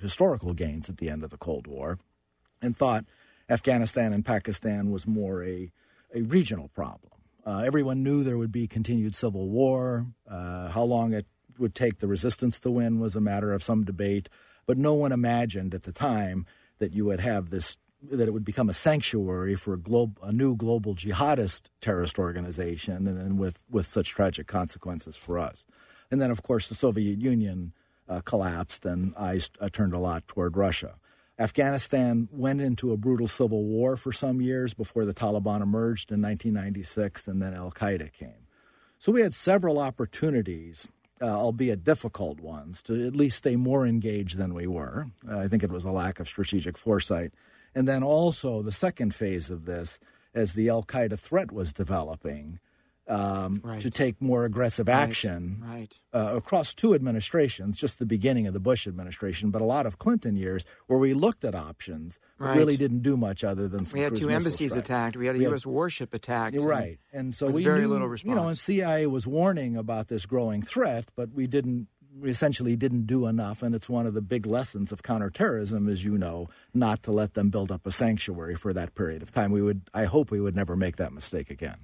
historical 0.00 0.52
gains 0.52 0.88
at 0.88 0.98
the 0.98 1.08
end 1.08 1.24
of 1.24 1.30
the 1.30 1.38
Cold 1.38 1.66
War, 1.66 1.98
and 2.60 2.76
thought 2.76 3.06
Afghanistan 3.48 4.12
and 4.12 4.24
Pakistan 4.24 4.90
was 4.90 5.06
more 5.06 5.42
a, 5.42 5.72
a 6.14 6.22
regional 6.22 6.68
problem. 6.68 7.12
Uh, 7.46 7.62
everyone 7.64 8.02
knew 8.02 8.22
there 8.22 8.38
would 8.38 8.52
be 8.52 8.68
continued 8.68 9.14
civil 9.14 9.48
war. 9.48 10.06
Uh, 10.30 10.68
how 10.68 10.82
long 10.82 11.14
it 11.14 11.26
would 11.58 11.74
take 11.74 11.98
the 11.98 12.06
resistance 12.06 12.60
to 12.60 12.70
win 12.70 13.00
was 13.00 13.16
a 13.16 13.20
matter 13.20 13.52
of 13.52 13.62
some 13.62 13.84
debate, 13.84 14.28
but 14.66 14.76
no 14.76 14.92
one 14.92 15.12
imagined 15.12 15.74
at 15.74 15.84
the 15.84 15.92
time 15.92 16.46
that 16.80 16.92
you 16.92 17.04
would 17.04 17.20
have 17.20 17.50
this 17.50 17.78
that 18.10 18.26
it 18.26 18.32
would 18.32 18.44
become 18.44 18.68
a 18.68 18.74
sanctuary 18.74 19.54
for 19.54 19.74
a, 19.74 20.06
a 20.22 20.32
new 20.32 20.56
global 20.56 20.94
jihadist 20.94 21.68
terrorist 21.80 22.18
organization, 22.18 23.06
and 23.06 23.18
then 23.18 23.36
with, 23.36 23.62
with 23.70 23.86
such 23.86 24.08
tragic 24.08 24.46
consequences 24.46 25.16
for 25.16 25.38
us. 25.38 25.66
And 26.10 26.20
then, 26.20 26.30
of 26.30 26.42
course, 26.42 26.68
the 26.68 26.74
Soviet 26.74 27.18
Union 27.18 27.72
uh, 28.08 28.20
collapsed, 28.22 28.84
and 28.86 29.14
I 29.16 29.40
uh, 29.60 29.68
turned 29.70 29.92
a 29.92 29.98
lot 29.98 30.26
toward 30.26 30.56
Russia. 30.56 30.96
Afghanistan 31.38 32.28
went 32.32 32.60
into 32.60 32.92
a 32.92 32.96
brutal 32.96 33.28
civil 33.28 33.64
war 33.64 33.96
for 33.96 34.12
some 34.12 34.40
years 34.40 34.74
before 34.74 35.04
the 35.04 35.14
Taliban 35.14 35.62
emerged 35.62 36.10
in 36.10 36.20
1996, 36.20 37.28
and 37.28 37.40
then 37.40 37.54
Al 37.54 37.70
Qaeda 37.70 38.12
came. 38.12 38.46
So 38.98 39.12
we 39.12 39.22
had 39.22 39.32
several 39.32 39.78
opportunities 39.78 40.88
uh, 41.20 41.26
albeit 41.26 41.84
difficult 41.84 42.40
ones, 42.40 42.82
to 42.84 43.06
at 43.06 43.14
least 43.14 43.38
stay 43.38 43.56
more 43.56 43.86
engaged 43.86 44.36
than 44.36 44.54
we 44.54 44.66
were. 44.66 45.06
Uh, 45.28 45.38
I 45.38 45.48
think 45.48 45.62
it 45.62 45.70
was 45.70 45.84
a 45.84 45.90
lack 45.90 46.20
of 46.20 46.28
strategic 46.28 46.78
foresight. 46.78 47.32
And 47.74 47.86
then 47.86 48.02
also 48.02 48.62
the 48.62 48.72
second 48.72 49.14
phase 49.14 49.50
of 49.50 49.64
this, 49.64 49.98
as 50.34 50.54
the 50.54 50.68
Al 50.68 50.82
Qaeda 50.82 51.18
threat 51.18 51.52
was 51.52 51.72
developing, 51.72 52.58
um, 53.08 53.60
right. 53.64 53.80
to 53.80 53.90
take 53.90 54.20
more 54.20 54.44
aggressive 54.44 54.88
action 54.88 55.62
right. 55.66 55.98
Uh, 56.12 56.36
across 56.36 56.74
two 56.74 56.94
administrations, 56.94 57.78
just 57.78 57.98
the 57.98 58.06
beginning 58.06 58.46
of 58.46 58.52
the 58.52 58.60
Bush 58.60 58.86
administration, 58.86 59.50
but 59.50 59.60
a 59.60 59.64
lot 59.64 59.86
of 59.86 59.98
Clinton 59.98 60.36
years 60.36 60.64
where 60.86 60.98
we 60.98 61.12
looked 61.12 61.44
at 61.44 61.54
options, 61.54 62.18
but 62.38 62.46
right. 62.46 62.56
really 62.56 62.76
didn't 62.76 63.02
do 63.02 63.16
much 63.16 63.42
other 63.42 63.68
than 63.68 63.84
some. 63.84 63.98
We 63.98 64.04
had 64.04 64.16
two 64.16 64.30
embassies 64.30 64.70
strikes. 64.70 64.88
attacked. 64.88 65.16
We 65.16 65.26
had 65.26 65.34
a 65.34 65.38
we 65.38 65.44
U.S. 65.46 65.64
Had, 65.64 65.72
warship 65.72 66.14
attacked. 66.14 66.56
Right, 66.60 66.98
and 67.12 67.34
so 67.34 67.48
we 67.48 67.64
very 67.64 67.82
knew, 67.82 67.88
little 67.88 68.08
response. 68.08 68.28
You 68.28 68.34
know, 68.36 68.48
and 68.48 68.58
CIA 68.58 69.06
was 69.06 69.26
warning 69.26 69.76
about 69.76 70.08
this 70.08 70.26
growing 70.26 70.62
threat, 70.62 71.06
but 71.16 71.32
we 71.32 71.46
didn't 71.46 71.88
we 72.18 72.30
essentially 72.30 72.76
didn't 72.76 73.06
do 73.06 73.26
enough, 73.26 73.62
and 73.62 73.74
it's 73.74 73.88
one 73.88 74.06
of 74.06 74.14
the 74.14 74.20
big 74.20 74.46
lessons 74.46 74.92
of 74.92 75.02
counterterrorism, 75.02 75.88
as 75.88 76.04
you 76.04 76.18
know, 76.18 76.48
not 76.74 77.02
to 77.04 77.12
let 77.12 77.34
them 77.34 77.50
build 77.50 77.70
up 77.70 77.86
a 77.86 77.92
sanctuary 77.92 78.54
for 78.56 78.72
that 78.72 78.94
period 78.94 79.22
of 79.22 79.30
time. 79.30 79.52
We 79.52 79.62
would, 79.62 79.82
I 79.94 80.04
hope, 80.04 80.30
we 80.30 80.40
would 80.40 80.56
never 80.56 80.76
make 80.76 80.96
that 80.96 81.12
mistake 81.12 81.50
again. 81.50 81.78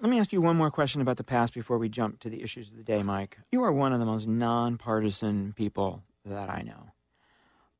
Let 0.00 0.08
me 0.08 0.18
ask 0.18 0.32
you 0.32 0.40
one 0.40 0.56
more 0.56 0.70
question 0.70 1.02
about 1.02 1.18
the 1.18 1.24
past 1.24 1.52
before 1.52 1.76
we 1.76 1.90
jump 1.90 2.20
to 2.20 2.30
the 2.30 2.42
issues 2.42 2.70
of 2.70 2.76
the 2.78 2.82
day, 2.82 3.02
Mike. 3.02 3.36
You 3.52 3.62
are 3.64 3.72
one 3.72 3.92
of 3.92 3.98
the 3.98 4.06
most 4.06 4.26
nonpartisan 4.26 5.52
people 5.52 6.02
that 6.24 6.48
I 6.48 6.62
know. 6.62 6.92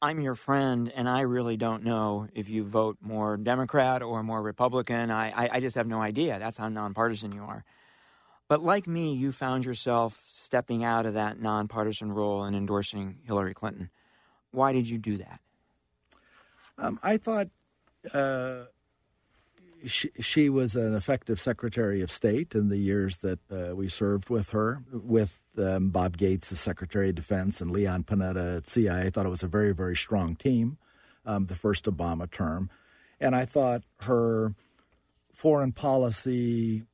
I'm 0.03 0.21
your 0.21 0.35
friend, 0.35 0.93
and 0.95 1.09
I 1.09 1.23
really 1.23 1.57
don't 1.57 1.83
know 1.83 2.29
if 2.35 2.51
you 2.51 2.63
vote 2.63 2.99
more 3.01 3.39
Democrat 3.39 4.03
or 4.03 4.23
more 4.23 4.43
Republican. 4.43 5.11
I, 5.11 5.31
I, 5.31 5.49
I 5.55 5.61
just 5.61 5.77
have 5.77 5.87
no 5.87 6.03
idea. 6.03 6.39
That's 6.39 6.59
how 6.59 6.69
nonpartisan 6.69 7.33
you 7.33 7.43
are. 7.43 7.65
But 8.49 8.63
like 8.63 8.87
me, 8.87 9.15
you 9.15 9.33
found 9.33 9.65
yourself 9.65 10.23
stepping 10.31 10.85
out 10.85 11.07
of 11.07 11.15
that 11.15 11.41
nonpartisan 11.41 12.13
role 12.13 12.45
and 12.45 12.55
endorsing 12.55 13.21
Hillary 13.25 13.55
Clinton. 13.55 13.89
Why 14.51 14.75
did 14.75 14.91
you 14.91 14.99
do 14.99 15.17
that? 15.17 15.41
Um, 16.77 16.99
I 17.03 17.17
thought 17.17 17.49
uh, 18.13 18.65
she, 19.87 20.11
she 20.21 20.49
was 20.49 20.77
an 20.77 20.95
effective 20.95 21.41
Secretary 21.41 22.01
of 22.01 22.11
State 22.11 22.55
in 22.55 22.69
the 22.69 22.77
years 22.77 23.19
that 23.19 23.39
uh, 23.51 23.75
we 23.75 23.89
served 23.89 24.29
with 24.29 24.51
her, 24.51 24.83
with 24.93 25.41
um, 25.59 25.91
Bob 25.91 26.17
Gates 26.17 26.53
as 26.53 26.61
Secretary 26.61 27.11
of 27.11 27.15
Defense 27.15 27.61
and 27.61 27.71
Leon 27.71 28.05
Panetta 28.05 28.59
at 28.59 28.69
CIA. 28.69 29.07
I 29.07 29.11
thought 29.11 29.27
it 29.27 29.31
was 29.31 29.43
a 29.43 29.49
very, 29.49 29.73
very 29.73 29.97
strong 29.97 30.37
team, 30.37 30.79
um, 31.25 31.47
the 31.47 31.55
first 31.55 31.85
Obama 31.85 32.31
term. 32.31 32.71
And 33.21 33.35
I 33.35 33.45
thought 33.45 33.83
her 34.03 34.55
foreign 35.33 35.73
policy 35.73 36.85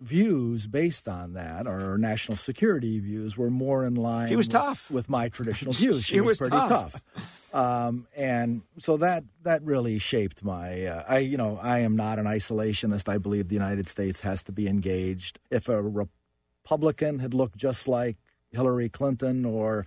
views 0.00 0.66
based 0.66 1.08
on 1.08 1.32
that, 1.34 1.66
or 1.66 1.96
national 1.98 2.36
security 2.36 2.98
views, 2.98 3.36
were 3.36 3.50
more 3.50 3.84
in 3.84 3.94
line. 3.94 4.28
She 4.28 4.36
was 4.36 4.46
with, 4.46 4.52
tough 4.52 4.90
with 4.90 5.08
my 5.08 5.28
traditional 5.28 5.72
views. 5.74 6.04
she, 6.04 6.14
she 6.14 6.20
was, 6.20 6.40
was, 6.40 6.48
pretty 6.48 6.56
tough, 6.56 6.92
tough. 7.14 7.45
Um, 7.56 8.06
and 8.14 8.60
so 8.76 8.98
that 8.98 9.24
that 9.44 9.62
really 9.62 9.98
shaped 9.98 10.44
my. 10.44 10.84
Uh, 10.84 11.04
I 11.08 11.18
you 11.20 11.38
know 11.38 11.58
I 11.62 11.78
am 11.78 11.96
not 11.96 12.18
an 12.18 12.26
isolationist. 12.26 13.08
I 13.08 13.16
believe 13.16 13.48
the 13.48 13.54
United 13.54 13.88
States 13.88 14.20
has 14.20 14.44
to 14.44 14.52
be 14.52 14.68
engaged. 14.68 15.38
If 15.50 15.70
a 15.70 15.82
Republican 15.82 17.20
had 17.20 17.32
looked 17.32 17.56
just 17.56 17.88
like 17.88 18.18
Hillary 18.50 18.90
Clinton 18.90 19.46
or 19.46 19.86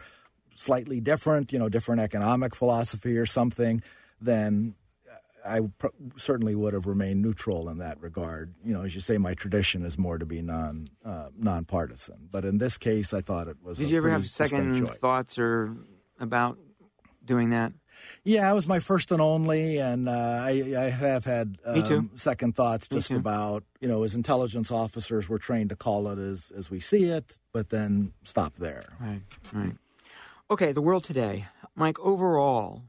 slightly 0.55 0.99
different, 0.99 1.53
you 1.53 1.59
know, 1.59 1.69
different 1.69 2.01
economic 2.01 2.55
philosophy 2.55 3.17
or 3.17 3.27
something, 3.27 3.83
then 4.19 4.73
I 5.45 5.61
pr- 5.77 5.87
certainly 6.17 6.55
would 6.55 6.73
have 6.73 6.87
remained 6.87 7.21
neutral 7.21 7.69
in 7.69 7.77
that 7.77 8.01
regard. 8.01 8.55
You 8.65 8.73
know, 8.73 8.81
as 8.81 8.95
you 8.95 9.01
say, 9.01 9.19
my 9.19 9.35
tradition 9.35 9.85
is 9.85 9.95
more 9.97 10.17
to 10.17 10.25
be 10.25 10.41
non 10.41 10.89
uh, 11.05 11.29
nonpartisan. 11.37 12.29
But 12.31 12.45
in 12.45 12.57
this 12.57 12.79
case, 12.79 13.13
I 13.13 13.21
thought 13.21 13.47
it 13.47 13.57
was. 13.63 13.77
Did 13.77 13.91
you 13.91 13.97
ever 13.97 14.09
have 14.09 14.27
second 14.27 14.87
thoughts 14.87 15.37
or 15.37 15.75
about 16.19 16.57
doing 17.29 17.49
that? 17.51 17.71
Yeah, 18.23 18.51
it 18.51 18.53
was 18.53 18.67
my 18.67 18.79
first 18.79 19.11
and 19.11 19.21
only, 19.21 19.77
and 19.77 20.09
uh, 20.09 20.11
I, 20.11 20.49
I, 20.77 20.89
have 20.89 21.25
had 21.25 21.57
um, 21.65 22.11
second 22.15 22.55
thoughts 22.55 22.87
just 22.87 23.11
about 23.11 23.63
you 23.79 23.87
know 23.87 24.03
as 24.03 24.15
intelligence 24.15 24.71
officers 24.71 25.29
we're 25.29 25.37
trained 25.37 25.69
to 25.69 25.75
call 25.75 26.07
it 26.09 26.19
as 26.19 26.51
as 26.55 26.69
we 26.69 26.79
see 26.79 27.05
it, 27.05 27.39
but 27.53 27.69
then 27.69 28.13
stop 28.23 28.55
there. 28.57 28.83
Right, 28.99 29.21
right. 29.53 29.73
Okay, 30.51 30.71
the 30.71 30.81
world 30.81 31.03
today, 31.03 31.45
Mike. 31.75 31.99
Overall, 31.99 32.83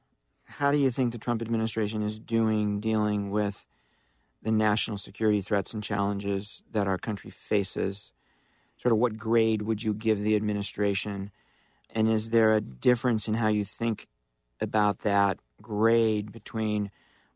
how 0.45 0.73
do 0.73 0.79
you 0.79 0.91
think 0.91 1.13
the 1.13 1.19
Trump 1.19 1.43
administration 1.43 2.03
is 2.03 2.19
doing 2.19 2.81
dealing 2.81 3.31
with 3.31 3.67
the 4.43 4.51
national 4.51 4.99
security 4.99 5.41
threats 5.41 5.73
and 5.73 5.83
challenges 5.83 6.63
that 6.73 6.89
our 6.89 6.99
country 6.99 7.31
faces? 7.31 8.13
Sort 8.79 8.93
of 8.93 8.99
what 8.99 9.17
grade 9.17 9.63
would 9.63 9.83
you 9.83 9.93
give 9.93 10.23
the 10.23 10.35
administration? 10.35 11.31
And 11.95 12.09
is 12.09 12.31
there 12.31 12.55
a 12.55 12.61
difference 12.61 13.29
in 13.29 13.35
how 13.35 13.49
you 13.49 13.65
think 13.65 14.09
about 14.61 15.01
that 15.01 15.39
grade 15.61 16.33
between 16.33 16.91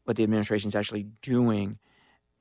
what 0.04 0.16
the 0.16 0.23
administration 0.23 0.69
is 0.69 0.75
actually 0.75 1.07
doing 1.23 1.78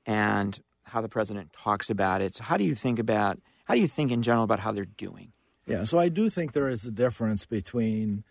and 0.06 0.60
how 0.84 1.00
the 1.00 1.08
president 1.08 1.52
talks 1.52 1.90
about 1.90 2.20
it? 2.20 2.34
So, 2.34 2.44
how 2.44 2.56
do 2.56 2.64
you 2.64 2.74
think 2.74 2.98
about 2.98 3.38
how 3.64 3.74
do 3.74 3.80
you 3.80 3.88
think 3.88 4.10
in 4.10 4.22
general 4.22 4.44
about 4.44 4.60
how 4.60 4.72
they're 4.72 4.84
doing? 4.84 5.32
Yeah, 5.66 5.84
so 5.84 5.98
I 5.98 6.10
do 6.10 6.28
think 6.28 6.52
there 6.52 6.68
is 6.68 6.84
a 6.84 6.90
difference 6.90 7.46
between 7.46 8.24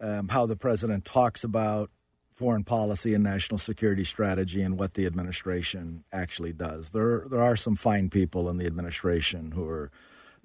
um, 0.00 0.28
how 0.28 0.46
the 0.46 0.56
president 0.56 1.04
talks 1.04 1.44
about 1.44 1.90
foreign 2.30 2.64
policy 2.64 3.12
and 3.12 3.22
national 3.22 3.58
security 3.58 4.02
strategy 4.02 4.62
and 4.62 4.78
what 4.78 4.94
the 4.94 5.04
administration 5.04 6.04
actually 6.10 6.54
does. 6.54 6.90
There, 6.90 7.26
there 7.30 7.42
are 7.42 7.54
some 7.54 7.76
fine 7.76 8.08
people 8.08 8.48
in 8.48 8.56
the 8.56 8.64
administration 8.64 9.50
who 9.50 9.68
are 9.68 9.90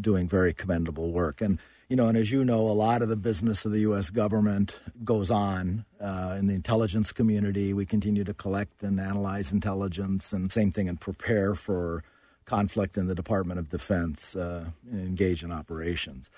doing 0.01 0.27
very 0.27 0.53
commendable 0.53 1.13
work, 1.13 1.39
and 1.39 1.57
you 1.89 1.95
know, 1.95 2.07
and 2.07 2.17
as 2.17 2.31
you 2.31 2.43
know, 2.43 2.61
a 2.61 2.73
lot 2.73 3.01
of 3.01 3.09
the 3.09 3.15
business 3.15 3.65
of 3.65 3.71
the 3.71 3.81
U.S. 3.81 4.09
government 4.09 4.79
goes 5.03 5.29
on 5.29 5.85
uh, 6.01 6.35
in 6.39 6.47
the 6.47 6.55
intelligence 6.55 7.11
community. 7.11 7.73
We 7.73 7.85
continue 7.85 8.23
to 8.23 8.33
collect 8.33 8.81
and 8.81 8.99
analyze 8.99 9.51
intelligence, 9.51 10.33
and 10.33 10.51
same 10.51 10.71
thing 10.71 10.89
and 10.89 10.99
prepare 10.99 11.53
for 11.53 12.03
conflict 12.45 12.97
in 12.97 13.07
the 13.07 13.15
Department 13.15 13.59
of 13.59 13.69
Defense, 13.69 14.35
uh, 14.35 14.65
and 14.89 14.99
engage 14.99 15.43
in 15.43 15.51
operations. 15.51 16.29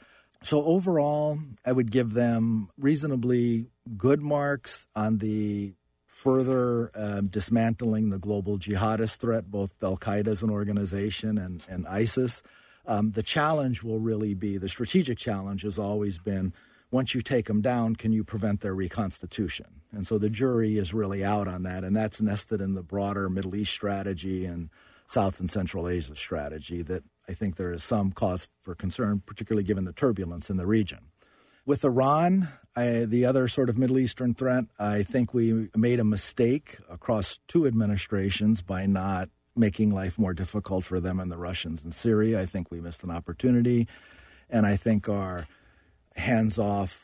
So 0.44 0.63
overall, 0.63 1.39
I 1.66 1.72
would 1.72 1.92
give 1.92 2.13
them 2.13 2.70
reasonably 2.77 3.68
good 3.98 4.22
marks 4.22 4.86
on 4.96 5.18
the 5.18 5.74
further 6.06 6.92
uh, 6.96 7.22
dismantling 7.22 8.10
the 8.10 8.18
global 8.18 8.58
jihadist 8.58 9.18
threat, 9.18 9.51
both 9.51 9.74
Al 9.84 9.98
Qaeda 9.98 10.27
as 10.27 10.42
an 10.42 10.50
organization 10.50 11.38
and, 11.38 11.63
and 11.70 11.88
ISIS. 11.88 12.42
Um, 12.88 13.12
the 13.12 13.24
challenge 13.24 13.84
will 13.84 14.00
really 14.00 14.34
be 14.34 14.58
the 14.58 14.70
strategic 14.70 15.17
challenge 15.17 15.63
has 15.63 15.77
always 15.77 16.17
been 16.17 16.53
once 16.89 17.13
you 17.13 17.22
take 17.22 17.48
them 17.48 17.62
down, 17.62 17.96
can 17.96 18.13
you 18.13 18.24
prevent 18.24 18.62
their 18.62 18.74
reconstitution? 18.74 19.82
And 19.91 20.08
so 20.08 20.17
the 20.17 20.29
jury 20.29 20.77
is 20.77 20.94
really 20.94 21.24
out 21.24 21.48
on 21.48 21.63
that, 21.63 21.84
and 21.84 21.96
that's 21.96 22.22
nested 22.22 22.62
in 22.62 22.75
the 22.75 22.84
broader 22.84 23.29
Middle 23.29 23.56
East 23.56 23.74
strategy 23.74 24.46
and 24.46 24.70
South 25.06 25.39
and 25.39 25.50
Central 25.50 25.88
Asia 25.88 26.15
strategy 26.15 26.82
that 26.84 27.03
I 27.27 27.34
think 27.34 27.56
there 27.56 27.74
is 27.74 27.84
some 27.84 28.12
cause 28.12 28.48
for 28.62 28.75
concern, 28.75 29.22
particularly 29.25 29.63
given 29.63 29.86
the 29.86 29.94
turbulence 29.94 30.50
in 30.50 30.58
the 30.58 30.65
region. 30.65 31.00
With 31.65 31.84
Iran, 31.84 32.48
I, 32.75 33.06
the 33.06 33.25
other 33.25 33.50
sort 33.50 33.70
of 33.70 33.77
Middle 33.77 34.00
Eastern 34.00 34.34
threat, 34.34 34.65
I 34.79 35.03
think 35.03 35.34
we 35.34 35.70
made 35.75 36.00
a 36.00 36.06
mistake 36.06 36.77
across 36.89 37.39
two 37.48 37.67
administrations 37.67 38.62
by 38.62 38.86
not 38.86 39.29
making 39.58 39.92
life 39.92 40.18
more 40.18 40.34
difficult 40.34 40.86
for 40.86 41.00
them 41.00 41.20
and 41.20 41.32
the 41.32 41.38
Russians 41.38 41.84
in 41.84 41.92
Syria. 41.92 42.42
I 42.42 42.46
think 42.46 42.72
we 42.72 42.80
missed 42.80 43.04
an 43.04 43.12
opportunity. 43.12 43.88
And 44.50 44.66
I 44.66 44.78
think 44.78 45.10
our 45.10 45.48
hands 46.16 46.58
off, 46.58 47.04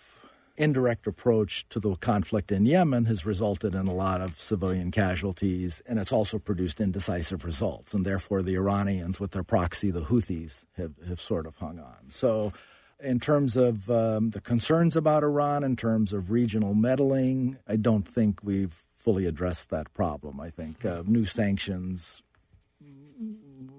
indirect 0.55 1.07
approach 1.07 1.67
to 1.69 1.79
the 1.79 1.95
conflict 1.95 2.51
in 2.51 2.65
Yemen 2.65 3.05
has 3.05 3.25
resulted 3.25 3.73
in 3.73 3.87
a 3.87 3.93
lot 3.93 4.21
of 4.21 4.39
civilian 4.39 4.91
casualties, 4.91 5.81
and 5.87 5.97
it's 5.97 6.11
also 6.11 6.37
produced 6.37 6.79
indecisive 6.79 7.43
results. 7.43 7.93
And 7.93 8.05
therefore, 8.05 8.41
the 8.41 8.55
Iranians, 8.55 9.19
with 9.19 9.31
their 9.31 9.43
proxy, 9.43 9.89
the 9.89 10.03
Houthis, 10.03 10.63
have, 10.77 10.93
have 11.07 11.19
sort 11.19 11.47
of 11.47 11.55
hung 11.57 11.79
on. 11.79 12.09
So, 12.09 12.53
in 12.99 13.19
terms 13.19 13.57
of 13.57 13.89
um, 13.89 14.29
the 14.29 14.39
concerns 14.39 14.95
about 14.95 15.23
Iran, 15.23 15.63
in 15.63 15.75
terms 15.75 16.13
of 16.13 16.31
regional 16.31 16.73
meddling, 16.73 17.57
I 17.67 17.75
don't 17.75 18.07
think 18.07 18.39
we've 18.41 18.83
fully 18.95 19.25
addressed 19.25 19.69
that 19.71 19.93
problem. 19.93 20.39
I 20.39 20.49
think 20.49 20.85
uh, 20.85 21.03
new 21.05 21.25
sanctions 21.25 22.23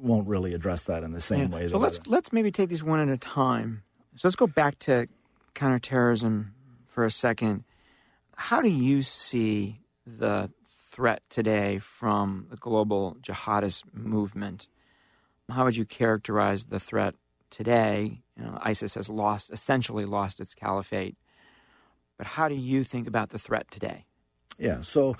won't 0.04 0.28
really 0.28 0.54
address 0.54 0.84
that 0.84 1.02
in 1.02 1.12
the 1.12 1.20
same 1.20 1.50
Yeah. 1.50 1.56
way. 1.56 1.68
So 1.68 1.78
let's 1.78 2.00
let's 2.06 2.32
maybe 2.32 2.50
take 2.50 2.68
these 2.68 2.84
one 2.84 3.00
at 3.00 3.08
a 3.08 3.18
time. 3.18 3.82
So 4.16 4.28
let's 4.28 4.36
go 4.36 4.46
back 4.46 4.78
to 4.80 5.08
counterterrorism 5.54 6.54
for 6.86 7.04
a 7.04 7.10
second. 7.10 7.64
How 8.36 8.60
do 8.60 8.68
you 8.68 9.02
see 9.02 9.80
the 10.06 10.50
threat 10.90 11.22
today 11.28 11.78
from 11.78 12.46
the 12.50 12.56
global 12.56 13.16
jihadist 13.20 13.84
movement? 13.92 14.68
How 15.50 15.64
would 15.64 15.76
you 15.76 15.84
characterize 15.84 16.66
the 16.66 16.78
threat 16.78 17.14
today? 17.50 18.22
You 18.36 18.44
know, 18.44 18.58
ISIS 18.62 18.94
has 18.94 19.08
lost 19.08 19.50
essentially 19.50 20.04
lost 20.04 20.40
its 20.40 20.54
caliphate. 20.54 21.16
But 22.16 22.26
how 22.28 22.48
do 22.48 22.54
you 22.54 22.84
think 22.84 23.08
about 23.08 23.30
the 23.30 23.38
threat 23.38 23.70
today? 23.70 24.06
Yeah. 24.58 24.82
So 24.82 25.16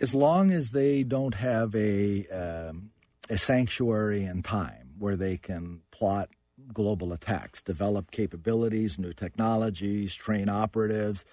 as 0.00 0.14
long 0.14 0.50
as 0.50 0.70
they 0.70 1.02
don't 1.02 1.34
have 1.34 1.74
a 1.74 2.26
um, 2.28 2.90
a 3.30 3.36
sanctuary 3.36 4.24
in 4.24 4.42
time 4.42 4.94
where 4.98 5.16
they 5.16 5.36
can 5.36 5.80
plot 5.90 6.30
global 6.72 7.12
attacks, 7.12 7.62
develop 7.62 8.10
capabilities, 8.10 8.98
new 8.98 9.12
technologies, 9.12 10.14
train 10.14 10.48
operatives, 10.48 11.24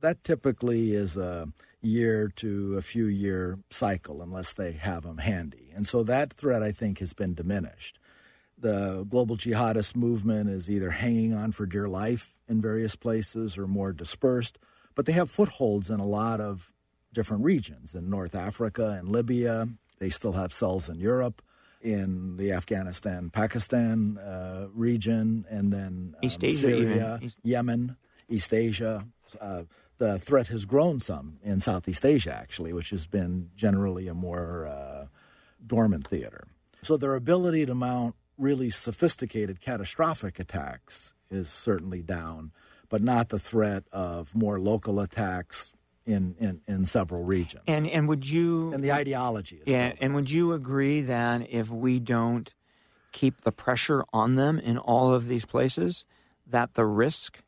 that 0.00 0.24
typically 0.24 0.94
is 0.94 1.16
a 1.16 1.48
year 1.80 2.28
to 2.28 2.76
a 2.76 2.82
few 2.82 3.06
year 3.06 3.58
cycle 3.70 4.22
unless 4.22 4.52
they 4.52 4.72
have 4.72 5.02
them 5.02 5.18
handy. 5.18 5.70
And 5.74 5.86
so 5.86 6.02
that 6.04 6.32
threat, 6.32 6.62
I 6.62 6.72
think, 6.72 6.98
has 6.98 7.12
been 7.12 7.34
diminished. 7.34 7.98
The 8.56 9.04
global 9.08 9.36
jihadist 9.36 9.96
movement 9.96 10.48
is 10.48 10.70
either 10.70 10.90
hanging 10.90 11.34
on 11.34 11.52
for 11.52 11.66
dear 11.66 11.88
life 11.88 12.34
in 12.48 12.60
various 12.60 12.94
places 12.94 13.58
or 13.58 13.66
more 13.66 13.92
dispersed, 13.92 14.58
but 14.94 15.06
they 15.06 15.12
have 15.12 15.30
footholds 15.30 15.90
in 15.90 15.98
a 15.98 16.06
lot 16.06 16.40
of 16.40 16.72
different 17.12 17.44
regions 17.44 17.94
in 17.94 18.10
North 18.10 18.34
Africa 18.34 18.96
and 18.98 19.08
Libya. 19.08 19.68
They 19.98 20.10
still 20.10 20.32
have 20.32 20.52
cells 20.52 20.88
in 20.88 20.98
Europe, 20.98 21.42
in 21.80 22.36
the 22.36 22.52
Afghanistan 22.52 23.30
Pakistan 23.30 24.18
uh, 24.18 24.68
region, 24.74 25.44
and 25.50 25.72
then 25.72 26.14
um, 26.16 26.20
East 26.22 26.42
Asia 26.44 26.58
Syria. 26.58 27.18
East- 27.22 27.38
Yemen, 27.42 27.96
East 28.28 28.52
Asia. 28.52 29.06
Uh, 29.40 29.62
the 29.98 30.18
threat 30.18 30.48
has 30.48 30.64
grown 30.64 30.98
some 31.00 31.38
in 31.44 31.60
Southeast 31.60 32.04
Asia, 32.04 32.34
actually, 32.34 32.72
which 32.72 32.90
has 32.90 33.06
been 33.06 33.50
generally 33.54 34.08
a 34.08 34.14
more 34.14 34.66
uh, 34.66 35.06
dormant 35.64 36.08
theater. 36.08 36.48
So 36.82 36.96
their 36.96 37.14
ability 37.14 37.66
to 37.66 37.74
mount 37.74 38.16
really 38.36 38.70
sophisticated 38.70 39.60
catastrophic 39.60 40.40
attacks 40.40 41.14
is 41.30 41.48
certainly 41.48 42.02
down, 42.02 42.50
but 42.88 43.00
not 43.00 43.28
the 43.28 43.38
threat 43.38 43.84
of 43.92 44.34
more 44.34 44.58
local 44.58 44.98
attacks 44.98 45.72
in, 46.06 46.34
in, 46.38 46.60
in 46.66 46.86
several 46.86 47.24
regions. 47.24 47.64
And 47.66 47.86
and 47.88 48.08
would 48.08 48.28
you 48.28 48.72
And 48.72 48.82
the 48.82 48.92
ideology 48.92 49.56
is 49.56 49.62
Yeah, 49.66 49.90
still 49.90 49.98
and 50.00 50.14
would 50.14 50.30
you 50.30 50.52
agree 50.52 51.00
that 51.02 51.48
if 51.50 51.70
we 51.70 52.00
don't 52.00 52.52
keep 53.12 53.42
the 53.42 53.52
pressure 53.52 54.04
on 54.12 54.34
them 54.36 54.58
in 54.58 54.78
all 54.78 55.14
of 55.14 55.28
these 55.28 55.44
places, 55.44 56.04
that 56.46 56.74
the 56.74 56.84
risk 56.84 57.42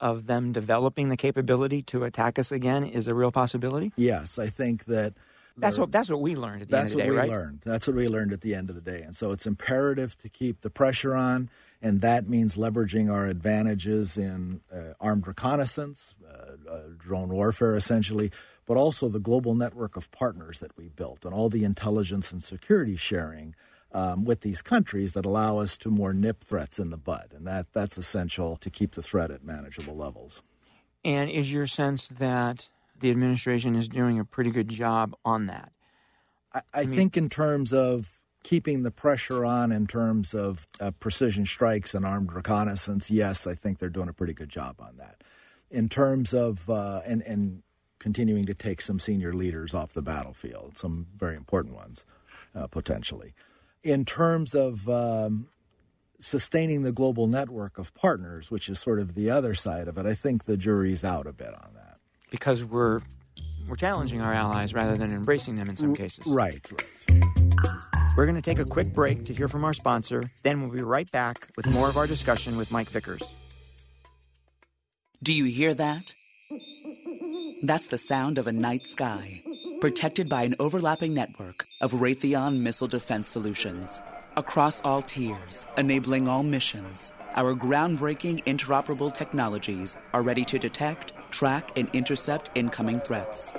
of 0.00 0.26
them 0.26 0.52
developing 0.52 1.08
the 1.08 1.16
capability 1.16 1.80
to 1.82 2.04
attack 2.04 2.38
us 2.38 2.52
again 2.52 2.84
is 2.84 3.08
a 3.08 3.14
real 3.14 3.32
possibility? 3.32 3.92
Yes, 3.96 4.38
I 4.38 4.48
think 4.48 4.84
that 4.86 5.14
That's 5.56 5.78
what 5.78 5.92
that's 5.92 6.10
what 6.10 6.20
we 6.20 6.34
learned 6.34 6.62
at 6.62 6.68
the 6.68 6.72
That's 6.72 6.92
end 6.92 7.00
of 7.00 7.06
what 7.06 7.14
the 7.14 7.20
day, 7.20 7.26
we 7.26 7.32
learned. 7.32 7.60
That's 7.64 7.86
what 7.86 7.96
we 7.96 8.08
learned 8.08 8.32
at 8.32 8.40
the 8.40 8.54
end 8.54 8.68
of 8.70 8.74
the 8.74 8.80
day. 8.80 9.02
And 9.02 9.14
so 9.16 9.32
it's 9.32 9.46
imperative 9.46 10.16
to 10.18 10.28
keep 10.28 10.60
the 10.60 10.70
pressure 10.70 11.14
on, 11.14 11.50
and 11.82 12.00
that 12.00 12.28
means 12.28 12.56
leveraging 12.56 13.12
our 13.12 13.26
advantages 13.26 14.16
in 14.16 14.60
uh, 14.72 14.94
armed 15.00 15.26
reconnaissance, 15.26 16.14
uh, 16.26 16.70
uh, 16.70 16.80
drone 16.96 17.30
warfare, 17.30 17.74
essentially, 17.74 18.30
but 18.64 18.76
also 18.76 19.08
the 19.08 19.18
global 19.18 19.54
network 19.54 19.96
of 19.96 20.10
partners 20.12 20.60
that 20.60 20.76
we 20.78 20.88
built 20.88 21.24
and 21.24 21.34
all 21.34 21.48
the 21.48 21.64
intelligence 21.64 22.30
and 22.32 22.42
security 22.42 22.96
sharing. 22.96 23.54
Um, 23.94 24.24
with 24.24 24.40
these 24.40 24.62
countries 24.62 25.12
that 25.12 25.26
allow 25.26 25.58
us 25.58 25.76
to 25.76 25.90
more 25.90 26.14
nip 26.14 26.42
threats 26.42 26.78
in 26.78 26.88
the 26.88 26.96
bud, 26.96 27.34
and 27.36 27.46
that 27.46 27.66
that's 27.74 27.98
essential 27.98 28.56
to 28.56 28.70
keep 28.70 28.94
the 28.94 29.02
threat 29.02 29.30
at 29.30 29.44
manageable 29.44 29.94
levels. 29.94 30.42
And 31.04 31.28
is 31.28 31.52
your 31.52 31.66
sense 31.66 32.08
that 32.08 32.70
the 32.98 33.10
administration 33.10 33.74
is 33.74 33.88
doing 33.88 34.18
a 34.18 34.24
pretty 34.24 34.50
good 34.50 34.68
job 34.68 35.14
on 35.26 35.44
that? 35.48 35.72
I, 36.54 36.62
I 36.72 36.84
think 36.86 37.18
in 37.18 37.28
terms 37.28 37.74
of 37.74 38.21
keeping 38.42 38.82
the 38.82 38.90
pressure 38.90 39.44
on, 39.44 39.72
in 39.72 39.86
terms 39.86 40.34
of 40.34 40.66
uh, 40.80 40.90
precision 40.92 41.46
strikes 41.46 41.94
and 41.94 42.04
armed 42.04 42.32
reconnaissance, 42.32 43.10
yes, 43.10 43.46
I 43.46 43.54
think 43.54 43.78
they're 43.78 43.88
doing 43.88 44.08
a 44.08 44.12
pretty 44.12 44.34
good 44.34 44.48
job 44.48 44.76
on 44.80 44.96
that. 44.98 45.22
In 45.70 45.88
terms 45.88 46.34
of 46.34 46.68
uh, 46.68 47.00
and 47.06 47.22
and 47.22 47.62
continuing 47.98 48.44
to 48.44 48.54
take 48.54 48.80
some 48.80 48.98
senior 48.98 49.32
leaders 49.32 49.74
off 49.74 49.94
the 49.94 50.02
battlefield, 50.02 50.76
some 50.76 51.06
very 51.16 51.36
important 51.36 51.76
ones, 51.76 52.04
uh, 52.54 52.66
potentially. 52.66 53.32
In 53.84 54.04
terms 54.04 54.54
of 54.54 54.88
um, 54.88 55.46
sustaining 56.18 56.82
the 56.82 56.90
global 56.90 57.28
network 57.28 57.78
of 57.78 57.94
partners, 57.94 58.50
which 58.50 58.68
is 58.68 58.80
sort 58.80 58.98
of 58.98 59.14
the 59.14 59.30
other 59.30 59.54
side 59.54 59.86
of 59.86 59.98
it, 59.98 60.04
I 60.04 60.14
think 60.14 60.44
the 60.44 60.56
jury's 60.56 61.04
out 61.04 61.28
a 61.28 61.32
bit 61.32 61.54
on 61.54 61.70
that. 61.74 61.98
Because 62.28 62.64
we're 62.64 63.02
we're 63.68 63.76
challenging 63.76 64.20
our 64.20 64.32
allies 64.32 64.74
rather 64.74 64.96
than 64.96 65.12
embracing 65.12 65.54
them 65.54 65.68
in 65.68 65.76
some 65.76 65.94
cases. 65.94 66.26
Right, 66.26 66.60
right. 66.70 66.84
We're 68.14 68.26
going 68.26 68.36
to 68.36 68.42
take 68.42 68.58
a 68.58 68.64
quick 68.66 68.92
break 68.92 69.24
to 69.26 69.34
hear 69.34 69.48
from 69.48 69.64
our 69.64 69.72
sponsor. 69.72 70.22
Then 70.42 70.60
we'll 70.60 70.70
be 70.70 70.84
right 70.84 71.10
back 71.10 71.48
with 71.56 71.66
more 71.68 71.88
of 71.88 71.96
our 71.96 72.06
discussion 72.06 72.58
with 72.58 72.70
Mike 72.70 72.90
Vickers. 72.90 73.22
Do 75.22 75.32
you 75.32 75.44
hear 75.44 75.72
that? 75.74 76.14
That's 77.62 77.86
the 77.86 77.96
sound 77.96 78.38
of 78.38 78.46
a 78.46 78.52
night 78.52 78.86
sky, 78.86 79.42
protected 79.80 80.28
by 80.28 80.42
an 80.42 80.56
overlapping 80.58 81.14
network 81.14 81.64
of 81.80 81.92
Raytheon 81.92 82.58
missile 82.58 82.88
defense 82.88 83.28
solutions. 83.28 84.00
Across 84.36 84.82
all 84.82 85.00
tiers, 85.00 85.64
enabling 85.78 86.26
all 86.26 86.42
missions, 86.42 87.12
our 87.36 87.54
groundbreaking 87.54 88.44
interoperable 88.44 89.14
technologies 89.14 89.96
are 90.12 90.22
ready 90.22 90.44
to 90.46 90.58
detect, 90.58 91.12
track, 91.32 91.76
and 91.76 91.88
intercept 91.92 92.50
incoming 92.54 93.00
threats. 93.00 93.52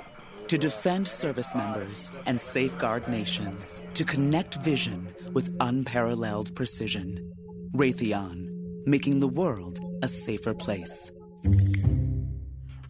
To 0.48 0.56
defend 0.56 1.06
service 1.06 1.54
members 1.54 2.10
and 2.26 2.40
safeguard 2.40 3.08
nations. 3.08 3.80
To 3.94 4.04
connect 4.04 4.54
vision 4.56 5.14
with 5.32 5.54
unparalleled 5.60 6.54
precision. 6.54 7.34
Raytheon, 7.74 8.86
making 8.86 9.20
the 9.20 9.28
world 9.28 9.80
a 10.02 10.08
safer 10.08 10.54
place. 10.54 11.10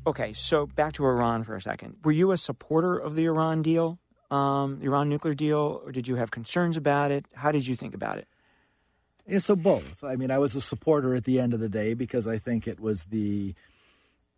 Okay, 0.07 0.35
so 0.35 0.67
back 0.67 0.93
to 0.95 1.07
Iran 1.07 1.45
for 1.45 1.57
a 1.57 1.61
second. 1.61 1.97
Were 2.05 2.13
you 2.13 2.33
a 2.33 2.37
supporter 2.37 2.99
of 2.99 3.15
the 3.15 3.25
Iran 3.25 3.63
deal, 3.63 3.99
um, 4.31 4.79
the 4.81 4.87
Iran 4.87 5.09
nuclear 5.09 5.35
deal, 5.35 5.81
or 5.83 5.93
did 5.93 6.07
you 6.07 6.17
have 6.17 6.31
concerns 6.31 6.77
about 6.77 7.11
it? 7.11 7.25
How 7.35 7.53
did 7.53 7.67
you 7.67 7.75
think 7.75 7.95
about 7.95 8.19
it? 8.19 8.29
Yeah, 9.27 9.39
so 9.39 9.57
both. 9.57 10.05
I 10.05 10.17
mean, 10.17 10.31
I 10.31 10.39
was 10.39 10.55
a 10.55 10.61
supporter 10.61 11.15
at 11.15 11.25
the 11.25 11.41
end 11.41 11.55
of 11.55 11.61
the 11.61 11.71
day 11.71 11.95
because 11.95 12.27
I 12.27 12.37
think 12.37 12.69
it 12.69 12.79
was 12.79 13.05
the, 13.05 13.55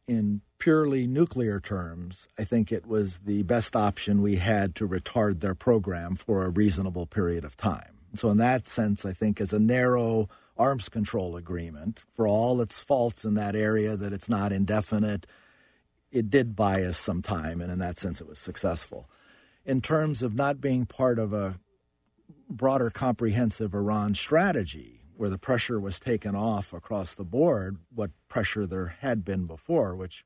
in 0.06 0.40
purely 0.58 1.06
nuclear 1.06 1.60
terms, 1.60 2.28
I 2.38 2.44
think 2.44 2.70
it 2.70 2.86
was 2.86 3.18
the 3.18 3.42
best 3.42 3.74
option 3.74 4.22
we 4.22 4.36
had 4.36 4.74
to 4.76 4.88
retard 4.88 5.40
their 5.40 5.54
program 5.54 6.16
for 6.16 6.44
a 6.44 6.50
reasonable 6.50 7.06
period 7.06 7.44
of 7.44 7.56
time. 7.56 7.98
So, 8.14 8.30
in 8.30 8.38
that 8.38 8.66
sense, 8.66 9.04
I 9.04 9.12
think 9.12 9.40
as 9.40 9.52
a 9.52 9.58
narrow 9.58 10.28
arms 10.56 10.88
control 10.88 11.36
agreement, 11.36 12.02
for 12.14 12.26
all 12.26 12.60
its 12.60 12.82
faults 12.82 13.24
in 13.24 13.34
that 13.34 13.54
area, 13.54 13.96
that 13.96 14.12
it's 14.12 14.28
not 14.28 14.52
indefinite, 14.52 15.26
it 16.10 16.30
did 16.30 16.56
buy 16.56 16.82
us 16.82 16.96
some 16.96 17.20
time, 17.20 17.60
and 17.60 17.70
in 17.70 17.78
that 17.80 17.98
sense, 17.98 18.20
it 18.20 18.28
was 18.28 18.38
successful. 18.38 19.10
In 19.66 19.80
terms 19.82 20.22
of 20.22 20.34
not 20.34 20.60
being 20.60 20.86
part 20.86 21.18
of 21.18 21.32
a 21.32 21.56
broader 22.48 22.88
comprehensive 22.90 23.74
Iran 23.74 24.14
strategy, 24.14 24.95
where 25.16 25.30
the 25.30 25.38
pressure 25.38 25.80
was 25.80 25.98
taken 25.98 26.34
off 26.34 26.72
across 26.72 27.14
the 27.14 27.24
board, 27.24 27.78
what 27.94 28.10
pressure 28.28 28.66
there 28.66 28.96
had 29.00 29.24
been 29.24 29.46
before, 29.46 29.94
which 29.96 30.24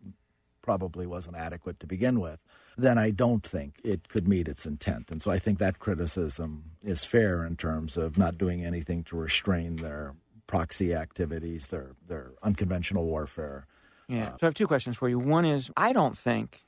probably 0.62 1.07
wasn't 1.07 1.37
adequate 1.37 1.81
to 1.81 1.87
begin 1.87 2.20
with, 2.20 2.38
then 2.76 2.98
I 2.98 3.11
don't 3.11 3.46
think 3.46 3.81
it 3.83 4.09
could 4.09 4.29
meet 4.29 4.48
its 4.48 4.66
intent. 4.66 5.11
And 5.11 5.22
so 5.22 5.31
I 5.31 5.38
think 5.38 5.59
that 5.59 5.79
criticism 5.79 6.72
is 6.83 7.05
fair 7.05 7.44
in 7.44 7.57
terms 7.57 7.96
of 7.96 8.18
not 8.18 8.38
doing 8.38 8.64
anything 8.64 9.05
to 9.05 9.16
restrain 9.16 9.76
their 9.76 10.14
proxy 10.46 10.94
activities, 10.94 11.68
their 11.68 11.92
their 12.07 12.33
unconventional 12.42 13.05
warfare. 13.05 13.66
Yeah. 14.09 14.24
Uh, 14.24 14.31
so 14.31 14.38
I 14.42 14.46
have 14.46 14.55
two 14.55 14.66
questions 14.66 14.96
for 14.96 15.09
you. 15.09 15.18
One 15.18 15.44
is 15.44 15.70
I 15.76 15.92
don't 15.92 16.18
think 16.18 16.64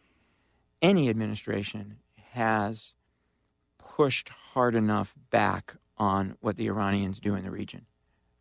any 0.80 1.08
administration 1.08 1.98
has 2.32 2.92
pushed 3.78 4.28
hard 4.28 4.74
enough 4.74 5.14
back 5.30 5.74
on 5.98 6.36
what 6.40 6.56
the 6.56 6.66
Iranians 6.66 7.20
do 7.20 7.34
in 7.34 7.44
the 7.44 7.50
region. 7.50 7.86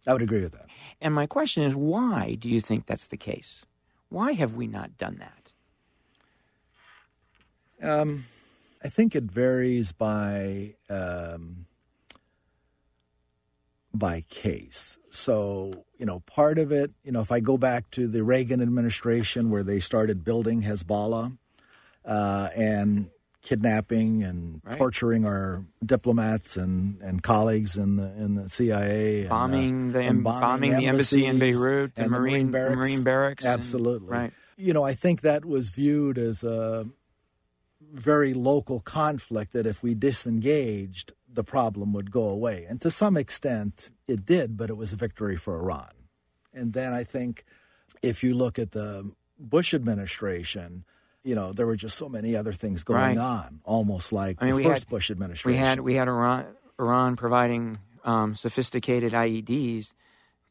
I 0.07 0.13
would 0.13 0.21
agree 0.21 0.41
with 0.41 0.53
that. 0.53 0.67
And 0.99 1.13
my 1.13 1.27
question 1.27 1.63
is 1.63 1.75
why 1.75 2.35
do 2.39 2.49
you 2.49 2.61
think 2.61 2.85
that's 2.85 3.07
the 3.07 3.17
case? 3.17 3.65
Why 4.09 4.33
have 4.33 4.55
we 4.55 4.67
not 4.67 4.97
done 4.97 5.19
that? 5.19 5.51
Um, 7.81 8.25
I 8.83 8.89
think 8.89 9.15
it 9.15 9.23
varies 9.23 9.91
by 9.91 10.75
um, 10.89 11.65
by 13.93 14.21
case. 14.29 14.97
So, 15.11 15.85
you 15.97 16.05
know, 16.05 16.21
part 16.21 16.57
of 16.57 16.71
it, 16.71 16.91
you 17.03 17.11
know, 17.11 17.21
if 17.21 17.31
I 17.31 17.39
go 17.39 17.57
back 17.57 17.91
to 17.91 18.07
the 18.07 18.23
Reagan 18.23 18.61
administration 18.61 19.49
where 19.49 19.63
they 19.63 19.79
started 19.79 20.23
building 20.23 20.63
Hezbollah 20.63 21.37
uh, 22.05 22.49
and 22.55 23.09
kidnapping 23.41 24.23
and 24.23 24.61
Right. 24.63 24.77
torturing 24.77 25.25
our 25.25 25.65
diplomats 25.85 26.57
and, 26.57 27.01
and 27.01 27.23
colleagues 27.23 27.75
in 27.75 27.95
the 27.95 28.11
in 28.15 28.35
the 28.35 28.49
CIA, 28.49 29.21
and, 29.23 29.27
uh, 29.27 29.29
Bombing 29.29 29.91
the 29.93 29.99
and 29.99 30.07
em- 30.09 30.23
bombing 30.23 30.71
the 30.77 30.85
embassy 30.85 31.25
in 31.25 31.39
Beirut, 31.39 31.95
the 31.95 32.03
and 32.03 32.11
Marine- 32.11 32.51
barracks. 32.51 32.77
Marine 32.77 33.03
barracks 33.03 33.43
and- 33.43 33.53
Absolutely, 33.53 34.07
right. 34.09 34.33
You 34.57 34.73
know, 34.73 34.83
I 34.83 34.93
think 34.93 35.21
that 35.21 35.43
was 35.43 35.69
viewed 35.69 36.17
as 36.19 36.43
a 36.43 36.87
very 37.91 38.33
local 38.33 38.79
conflict 38.79 39.53
that 39.53 39.65
if 39.65 39.81
we 39.81 39.93
disengaged, 39.95 41.13
the 41.27 41.43
problem 41.43 41.93
would 41.93 42.11
go 42.11 42.23
away. 42.29 42.65
And 42.69 42.79
to 42.81 42.91
some 42.91 43.17
extent, 43.17 43.89
it 44.07 44.25
did, 44.25 44.55
but 44.55 44.69
it 44.69 44.77
was 44.77 44.93
a 44.93 44.95
victory 44.95 45.35
for 45.35 45.57
Iran. 45.59 45.89
And 46.53 46.73
then 46.73 46.93
I 46.93 47.03
think 47.03 47.43
if 48.01 48.23
you 48.23 48.33
look 48.33 48.59
at 48.59 48.71
the 48.71 49.11
Bush 49.39 49.73
administration, 49.73 50.83
you 51.23 51.35
know, 51.35 51.53
there 51.53 51.65
were 51.67 51.75
just 51.75 51.97
so 51.97 52.09
many 52.09 52.35
other 52.35 52.53
things 52.53 52.83
going 52.83 52.99
Right. 52.99 53.17
on, 53.17 53.61
almost 53.63 54.11
like 54.11 54.37
I 54.39 54.45
mean, 54.45 54.51
the 54.51 54.57
we 54.57 54.63
first 54.63 54.83
had- 54.85 54.89
Bush 54.89 55.09
We 55.09 55.13
administration. 55.13 55.59
had 55.59 55.79
we 55.81 55.93
had 55.95 56.07
Iran 56.07 56.45
Iran 56.79 57.15
providing 57.15 57.77
um, 58.03 58.33
sophisticated 58.33 59.13
IEDs 59.13 59.93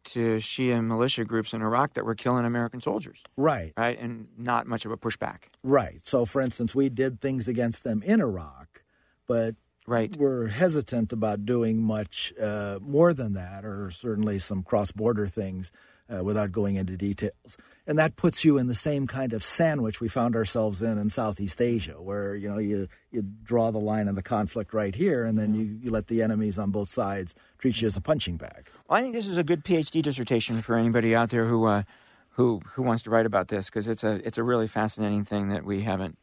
to 0.05 0.37
Shia 0.37 0.83
militia 0.85 1.25
groups 1.25 1.53
in 1.53 1.61
Iraq 1.61 1.95
that 1.95 2.05
were 2.05 2.15
killing 2.15 2.45
American 2.45 2.81
soldiers, 2.81 3.23
right, 3.37 3.73
right? 3.77 3.99
And 3.99 4.29
not 4.39 4.67
much 4.67 4.87
of 4.87 4.93
a 4.93 4.97
pushback, 4.97 5.49
right. 5.63 6.01
So, 6.07 6.25
for 6.25 6.41
instance, 6.41 6.75
we 6.75 6.89
did 6.89 7.21
things 7.21 7.49
against 7.49 7.83
them 7.85 8.03
in 8.05 8.21
Iraq, 8.21 8.83
but 9.27 9.57
right? 9.87 10.17
we're 10.17 10.47
hesitant 10.47 11.13
about 11.13 11.45
doing 11.45 11.83
much 11.83 12.33
uh, 12.41 12.79
more 12.81 13.13
than 13.13 13.35
that, 13.35 13.65
or 13.65 13.91
certainly 13.91 14.39
some 14.39 14.63
cross 14.63 14.91
border 14.93 15.27
things 15.27 15.71
uh, 16.13 16.25
without 16.25 16.53
going 16.53 16.77
into 16.77 16.97
details. 16.97 17.57
And 17.87 17.99
that 17.99 18.17
puts 18.17 18.45
you 18.45 18.59
in 18.59 18.67
the 18.67 18.75
same 18.75 19.07
kind 19.07 19.33
of 19.33 19.43
sandwich 19.43 20.01
we 20.01 20.09
found 20.09 20.37
ourselves 20.37 20.83
in 20.83 20.99
in 20.99 21.09
Southeast 21.09 21.61
Asia, 21.61 22.01
where 22.01 22.35
you 22.35 22.49
know 22.49 22.59
you 22.59 22.89
you 23.11 23.23
draw 23.23 23.71
the 23.71 23.79
line 23.79 24.09
of 24.09 24.15
the 24.15 24.23
conflict 24.23 24.73
right 24.75 24.95
here, 24.95 25.25
and 25.25 25.39
then 25.39 25.55
you, 25.55 25.79
you 25.83 25.91
let 25.91 26.07
the 26.07 26.23
enemies 26.23 26.59
on 26.59 26.71
both 26.71 26.89
sides 26.89 27.35
treat 27.59 27.81
you 27.81 27.87
as 27.87 27.97
a 27.97 28.01
punching 28.01 28.37
bag. 28.37 28.69
Well, 28.89 28.99
I 28.99 29.03
think 29.03 29.15
this 29.15 29.27
is 29.27 29.39
a 29.39 29.45
good 29.45 29.65
PhD 29.65 30.03
dissertation 30.03 30.61
for 30.63 30.77
anybody 30.77 31.15
out 31.15 31.31
there 31.31 31.47
who 31.47 31.65
uh, 31.67 31.83
who 32.31 32.61
who 32.73 32.83
wants 32.83 33.03
to 33.05 33.11
write 33.11 33.27
about 33.27 33.49
this 33.49 33.67
because 33.67 33.89
it's 33.89 34.05
a 34.05 34.21
it's 34.27 34.39
a 34.39 34.45
really 34.45 34.69
fascinating 34.69 35.25
thing 35.25 35.49
that 35.49 35.65
we 35.65 35.83
haven't 35.83 36.19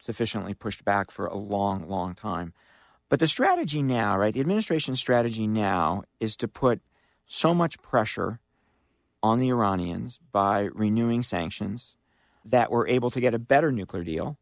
sufficiently 0.00 0.52
pushed 0.52 0.84
back 0.84 1.10
for 1.10 1.26
a 1.26 1.36
long, 1.36 1.88
long 1.88 2.14
time. 2.14 2.52
But 3.08 3.20
the 3.20 3.26
strategy 3.26 3.82
now, 3.82 4.18
right? 4.18 4.34
The 4.34 4.40
administration's 4.40 4.98
strategy 4.98 5.46
now 5.46 6.04
is 6.20 6.36
to 6.36 6.48
put 6.48 6.80
so 7.26 7.54
much 7.54 7.80
pressure 7.80 8.40
on 9.24 9.38
the 9.38 9.48
Iranians 9.48 10.20
by 10.32 10.68
renewing 10.74 11.22
sanctions 11.22 11.96
that 12.44 12.70
we're 12.70 12.86
able 12.86 13.10
to 13.10 13.22
get 13.22 13.32
a 13.32 13.38
better 13.38 13.72
nuclear 13.72 14.04
deal 14.04 14.36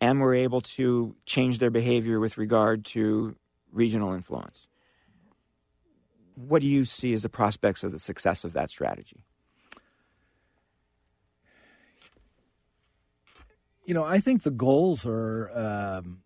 and 0.00 0.22
we're 0.22 0.36
able 0.36 0.62
to 0.62 1.14
change 1.26 1.58
their 1.58 1.68
behavior 1.68 2.18
with 2.18 2.38
regard 2.38 2.82
to 2.86 3.36
regional 3.70 4.14
influence. 4.14 4.66
What 6.34 6.62
do 6.62 6.66
you 6.66 6.86
see 6.86 7.12
as 7.12 7.24
the 7.24 7.28
prospects 7.28 7.84
of 7.84 7.92
the 7.92 7.98
success 7.98 8.42
of 8.42 8.54
that 8.54 8.70
strategy? 8.70 9.22
You 13.84 13.92
know, 13.92 14.04
I 14.04 14.18
think 14.18 14.44
the 14.44 14.50
goals 14.50 15.04
are 15.04 15.50
um, 15.54 16.22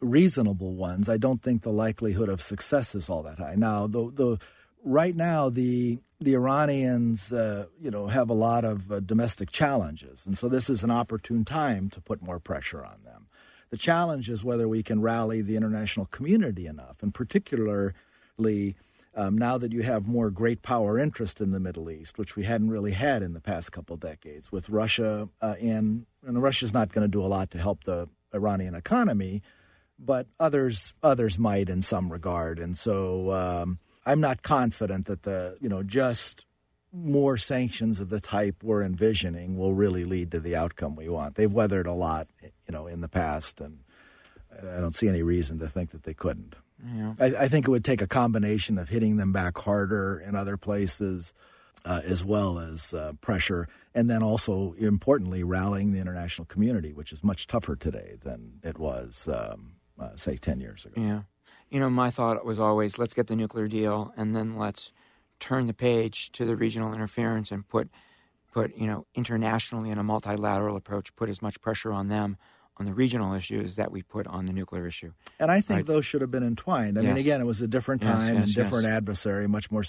reasonable 0.00 0.76
ones. 0.76 1.08
I 1.08 1.16
don't 1.16 1.42
think 1.42 1.62
the 1.62 1.72
likelihood 1.72 2.28
of 2.28 2.40
success 2.40 2.94
is 2.94 3.10
all 3.10 3.24
that 3.24 3.40
high. 3.40 3.56
Now, 3.56 3.88
the 3.88 4.12
the 4.12 4.38
right 4.84 5.16
now 5.16 5.48
the 5.48 5.98
the 6.20 6.34
Iranians, 6.34 7.32
uh, 7.32 7.66
you 7.78 7.90
know, 7.90 8.06
have 8.06 8.30
a 8.30 8.34
lot 8.34 8.64
of 8.64 8.90
uh, 8.90 9.00
domestic 9.00 9.50
challenges, 9.50 10.24
and 10.24 10.38
so 10.38 10.48
this 10.48 10.70
is 10.70 10.82
an 10.82 10.90
opportune 10.90 11.44
time 11.44 11.90
to 11.90 12.00
put 12.00 12.22
more 12.22 12.38
pressure 12.38 12.84
on 12.84 13.02
them. 13.04 13.26
The 13.70 13.76
challenge 13.76 14.30
is 14.30 14.44
whether 14.44 14.68
we 14.68 14.82
can 14.82 15.02
rally 15.02 15.42
the 15.42 15.56
international 15.56 16.06
community 16.06 16.66
enough, 16.66 17.02
and 17.02 17.12
particularly 17.12 18.76
um, 19.16 19.36
now 19.36 19.58
that 19.58 19.72
you 19.72 19.82
have 19.82 20.06
more 20.06 20.30
great 20.30 20.62
power 20.62 20.98
interest 20.98 21.40
in 21.40 21.50
the 21.50 21.60
Middle 21.60 21.90
East, 21.90 22.16
which 22.16 22.36
we 22.36 22.44
hadn't 22.44 22.70
really 22.70 22.92
had 22.92 23.22
in 23.22 23.32
the 23.32 23.40
past 23.40 23.72
couple 23.72 23.96
decades, 23.96 24.50
with 24.50 24.68
Russia 24.68 25.28
uh, 25.42 25.56
in, 25.58 26.06
and 26.24 26.42
Russia's 26.42 26.72
not 26.72 26.92
going 26.92 27.04
to 27.04 27.10
do 27.10 27.24
a 27.24 27.28
lot 27.28 27.50
to 27.50 27.58
help 27.58 27.84
the 27.84 28.08
Iranian 28.32 28.74
economy, 28.74 29.42
but 29.98 30.26
others 30.40 30.94
others 31.02 31.38
might 31.38 31.68
in 31.68 31.82
some 31.82 32.10
regard, 32.10 32.58
and 32.58 32.76
so 32.76 33.32
um, 33.32 33.78
I'm 34.06 34.20
not 34.20 34.42
confident 34.42 35.06
that 35.06 35.22
the 35.22 35.56
you 35.60 35.68
know 35.68 35.82
just 35.82 36.46
more 36.92 37.36
sanctions 37.36 38.00
of 38.00 38.08
the 38.08 38.20
type 38.20 38.62
we're 38.62 38.82
envisioning 38.82 39.58
will 39.58 39.74
really 39.74 40.04
lead 40.04 40.30
to 40.30 40.40
the 40.40 40.54
outcome 40.54 40.94
we 40.94 41.08
want. 41.08 41.34
They've 41.34 41.52
weathered 41.52 41.86
a 41.88 41.92
lot, 41.92 42.28
you 42.40 42.72
know, 42.72 42.86
in 42.86 43.00
the 43.00 43.08
past, 43.08 43.60
and 43.60 43.80
I 44.62 44.80
don't 44.80 44.94
see 44.94 45.08
any 45.08 45.22
reason 45.22 45.58
to 45.58 45.68
think 45.68 45.90
that 45.90 46.04
they 46.04 46.14
couldn't. 46.14 46.54
I, 47.18 47.26
I 47.44 47.48
think 47.48 47.66
it 47.66 47.70
would 47.70 47.84
take 47.84 48.02
a 48.02 48.06
combination 48.06 48.78
of 48.78 48.90
hitting 48.90 49.16
them 49.16 49.32
back 49.32 49.58
harder 49.58 50.18
in 50.18 50.36
other 50.36 50.56
places, 50.56 51.32
uh, 51.84 52.02
as 52.04 52.22
well 52.24 52.58
as 52.58 52.94
uh, 52.94 53.14
pressure, 53.20 53.68
and 53.94 54.08
then 54.08 54.22
also 54.22 54.74
importantly 54.78 55.42
rallying 55.42 55.92
the 55.92 56.00
international 56.00 56.44
community, 56.44 56.92
which 56.92 57.12
is 57.12 57.24
much 57.24 57.46
tougher 57.46 57.74
today 57.74 58.16
than 58.22 58.60
it 58.62 58.78
was, 58.78 59.28
um, 59.28 59.72
uh, 59.98 60.10
say, 60.16 60.36
ten 60.36 60.60
years 60.60 60.84
ago. 60.84 61.00
Yeah. 61.00 61.22
You 61.74 61.80
know, 61.80 61.90
my 61.90 62.10
thought 62.10 62.44
was 62.44 62.60
always 62.60 62.98
let's 62.98 63.14
get 63.14 63.26
the 63.26 63.34
nuclear 63.34 63.66
deal 63.66 64.14
and 64.16 64.32
then 64.36 64.56
let's 64.56 64.92
turn 65.40 65.66
the 65.66 65.74
page 65.74 66.30
to 66.30 66.44
the 66.44 66.54
regional 66.54 66.94
interference 66.94 67.50
and 67.50 67.66
put 67.66 67.90
put, 68.52 68.76
you 68.76 68.86
know, 68.86 69.06
internationally 69.16 69.90
in 69.90 69.98
a 69.98 70.04
multilateral 70.04 70.76
approach, 70.76 71.16
put 71.16 71.28
as 71.28 71.42
much 71.42 71.60
pressure 71.60 71.92
on 71.92 72.06
them 72.06 72.36
on 72.76 72.86
the 72.86 72.94
regional 72.94 73.34
issues 73.34 73.74
that 73.74 73.90
we 73.90 74.02
put 74.02 74.28
on 74.28 74.46
the 74.46 74.52
nuclear 74.52 74.86
issue. 74.86 75.14
And 75.40 75.50
I 75.50 75.60
think 75.60 75.78
Right. 75.78 75.86
those 75.86 76.06
should 76.06 76.20
have 76.20 76.30
been 76.30 76.44
entwined. 76.44 76.96
I 76.96 77.00
Yes. 77.02 77.08
mean, 77.08 77.16
again, 77.16 77.40
it 77.40 77.44
was 77.44 77.60
a 77.60 77.66
different 77.66 78.02
time 78.02 78.36
yes, 78.36 78.44
and 78.46 78.54
different 78.54 78.84
yes. 78.84 78.94
adversary, 78.94 79.48
much 79.48 79.72
more 79.72 79.82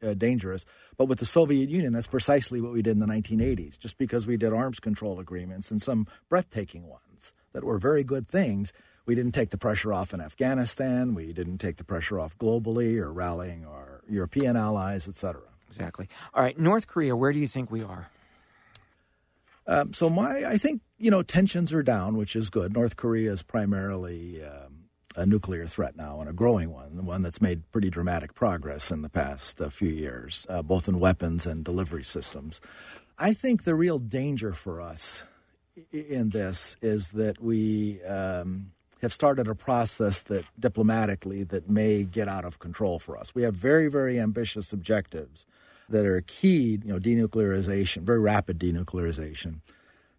uh, 0.00 0.14
dangerous. 0.14 0.64
But 0.96 1.06
with 1.06 1.18
the 1.18 1.26
Soviet 1.26 1.68
Union, 1.68 1.94
that's 1.94 2.06
precisely 2.06 2.60
what 2.60 2.70
we 2.70 2.80
did 2.80 2.92
in 2.92 3.00
the 3.00 3.06
1980s. 3.06 3.76
Just 3.76 3.98
because 3.98 4.24
we 4.24 4.36
did 4.36 4.52
arms 4.52 4.78
control 4.78 5.18
agreements 5.18 5.72
and 5.72 5.82
some 5.82 6.06
breathtaking 6.28 6.86
ones 6.86 7.32
that 7.52 7.64
were 7.64 7.78
very 7.78 8.04
good 8.04 8.28
things, 8.28 8.72
we 9.08 9.14
didn't 9.14 9.32
take 9.32 9.48
the 9.48 9.56
pressure 9.56 9.90
off 9.90 10.12
in 10.12 10.20
Afghanistan. 10.20 11.14
We 11.14 11.32
didn't 11.32 11.58
take 11.58 11.78
the 11.78 11.84
pressure 11.84 12.20
off 12.20 12.36
globally 12.36 12.98
or 12.98 13.10
rallying 13.10 13.64
our 13.64 14.02
European 14.06 14.54
allies, 14.54 15.08
et 15.08 15.16
cetera. 15.16 15.48
Exactly. 15.68 16.10
All 16.34 16.42
right, 16.42 16.58
North 16.58 16.86
Korea, 16.86 17.16
where 17.16 17.32
do 17.32 17.38
you 17.38 17.48
think 17.48 17.70
we 17.70 17.82
are? 17.82 18.10
Um, 19.66 19.94
so 19.94 20.10
my, 20.10 20.44
I 20.46 20.58
think 20.58 20.82
you 20.98 21.10
know 21.10 21.22
tensions 21.22 21.72
are 21.72 21.82
down, 21.82 22.18
which 22.18 22.36
is 22.36 22.50
good. 22.50 22.74
North 22.74 22.96
Korea 22.96 23.32
is 23.32 23.42
primarily 23.42 24.44
um, 24.44 24.90
a 25.16 25.24
nuclear 25.24 25.66
threat 25.66 25.96
now, 25.96 26.20
and 26.20 26.28
a 26.28 26.34
growing 26.34 26.70
one, 26.70 27.06
one 27.06 27.22
that's 27.22 27.40
made 27.40 27.70
pretty 27.72 27.88
dramatic 27.88 28.34
progress 28.34 28.90
in 28.90 29.00
the 29.00 29.08
past 29.08 29.60
uh, 29.60 29.70
few 29.70 29.88
years, 29.88 30.46
uh, 30.50 30.60
both 30.60 30.86
in 30.86 31.00
weapons 31.00 31.46
and 31.46 31.64
delivery 31.64 32.04
systems. 32.04 32.60
I 33.18 33.32
think 33.32 33.64
the 33.64 33.74
real 33.74 33.98
danger 33.98 34.52
for 34.52 34.82
us 34.82 35.22
in 35.92 36.28
this 36.28 36.76
is 36.82 37.08
that 37.10 37.40
we 37.40 38.02
um, 38.04 38.72
have 39.00 39.12
started 39.12 39.48
a 39.48 39.54
process 39.54 40.22
that 40.24 40.44
diplomatically 40.58 41.44
that 41.44 41.68
may 41.68 42.04
get 42.04 42.28
out 42.28 42.44
of 42.44 42.58
control 42.58 42.98
for 42.98 43.16
us. 43.16 43.34
We 43.34 43.42
have 43.42 43.54
very, 43.54 43.88
very 43.88 44.18
ambitious 44.18 44.72
objectives 44.72 45.46
that 45.88 46.04
are 46.04 46.20
keyed, 46.20 46.84
you 46.84 46.92
know, 46.92 46.98
denuclearization, 46.98 48.02
very 48.02 48.20
rapid 48.20 48.58
denuclearization, 48.58 49.60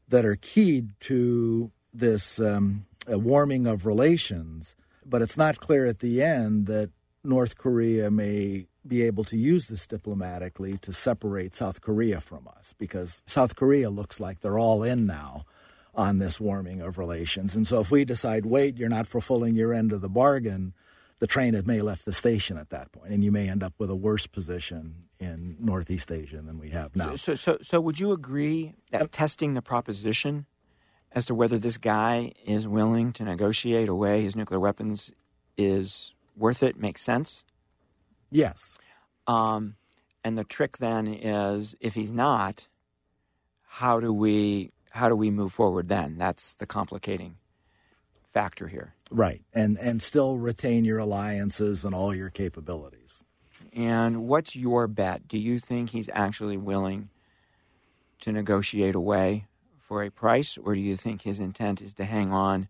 that 0.07 0.25
are 0.25 0.35
keyed 0.35 0.89
to 1.01 1.71
this 1.93 2.39
um, 2.39 2.85
warming 3.07 3.67
of 3.67 3.85
relations. 3.85 4.75
But 5.05 5.21
it's 5.21 5.37
not 5.37 5.59
clear 5.59 5.85
at 5.85 5.99
the 5.99 6.21
end 6.21 6.65
that 6.67 6.89
North 7.23 7.57
Korea 7.57 8.09
may 8.09 8.67
be 8.87 9.03
able 9.03 9.23
to 9.25 9.37
use 9.37 9.67
this 9.67 9.85
diplomatically 9.85 10.77
to 10.79 10.93
separate 10.93 11.53
South 11.53 11.81
Korea 11.81 12.21
from 12.21 12.47
us 12.47 12.73
because 12.77 13.21
South 13.27 13.55
Korea 13.55 13.89
looks 13.89 14.19
like 14.19 14.39
they're 14.39 14.57
all 14.57 14.83
in 14.83 15.05
now 15.05 15.45
on 15.95 16.19
this 16.19 16.39
warming 16.39 16.82
of 16.82 16.97
relations. 16.97 17.56
And 17.56 17.67
so 17.67 17.80
if 17.80 17.91
we 17.91 18.06
decide, 18.06 18.45
wait, 18.45 18.78
you're 18.78 18.89
not 18.89 19.08
fulfilling 19.08 19.56
your 19.56 19.73
end 19.73 19.91
of 19.91 20.02
the 20.02 20.10
bargain, 20.10 20.73
the 21.19 21.28
train 21.28 21.54
had 21.54 21.67
may 21.67 21.82
left 21.82 22.06
the 22.06 22.13
station 22.13 22.58
at 22.58 22.69
that 22.69 22.91
point, 22.91 23.12
and 23.12 23.23
you 23.23 23.32
may 23.32 23.49
end 23.49 23.62
up 23.62 23.73
with 23.78 23.89
a 23.89 23.95
worse 23.95 24.25
position 24.25 25.10
in 25.19 25.58
Northeast 25.60 26.12
Asia 26.12 26.41
than 26.41 26.60
we 26.60 26.69
have 26.69 26.95
now. 26.95 27.15
So, 27.15 27.36
so, 27.36 27.58
so 27.62 27.82
would 27.82 27.99
you 27.99 28.13
agree 28.13 28.75
that 28.91 29.12
testing 29.12 29.54
the 29.54 29.62
proposition 29.62 30.45
as 31.12 31.25
to 31.25 31.36
whether 31.36 31.58
this 31.58 31.78
guy 31.78 32.32
is 32.45 32.67
willing 32.67 33.12
to 33.13 33.23
negotiate 33.23 33.89
away 33.89 34.21
his 34.21 34.36
nuclear 34.36 34.60
weapons 34.60 35.12
is 35.58 36.13
worth 36.38 36.63
it, 36.63 36.78
makes 36.78 37.02
sense? 37.02 37.43
Yes. 38.32 38.78
Um, 39.28 39.75
and 40.23 40.38
the 40.38 40.43
trick 40.43 40.78
then 40.78 41.08
is, 41.08 41.75
if 41.82 41.95
he's 41.95 42.13
not, 42.13 42.67
how 43.67 43.99
do 43.99 44.13
we 44.13 44.71
how 44.89 45.10
do 45.10 45.15
we 45.15 45.30
move 45.30 45.54
forward 45.54 45.88
then? 45.89 46.17
That's 46.17 46.54
the 46.56 46.65
complicating 46.65 47.38
factor 48.21 48.67
here. 48.67 48.93
Right. 49.12 49.41
And 49.54 49.78
and 49.78 50.02
still 50.02 50.38
retain 50.38 50.86
your 50.86 50.99
alliances 50.99 51.84
and 51.84 51.95
all 51.95 52.13
your 52.13 52.30
capabilities. 52.30 53.23
And 53.73 54.28
what's 54.28 54.56
your 54.56 54.88
bet? 54.88 55.28
Do 55.28 55.38
you 55.38 55.60
think 55.60 55.89
he's 55.91 56.10
actually 56.13 56.58
willing 56.58 57.10
to 58.21 58.32
negotiate 58.32 58.95
away 58.95 59.45
for 59.80 60.04
a 60.04 60.10
price, 60.12 60.58
or 60.58 60.75
do 60.75 60.80
you 60.82 60.95
think 60.95 61.21
his 61.23 61.39
intent 61.39 61.82
is 61.82 61.93
to 61.95 62.06
hang 62.06 62.30
on 62.32 62.67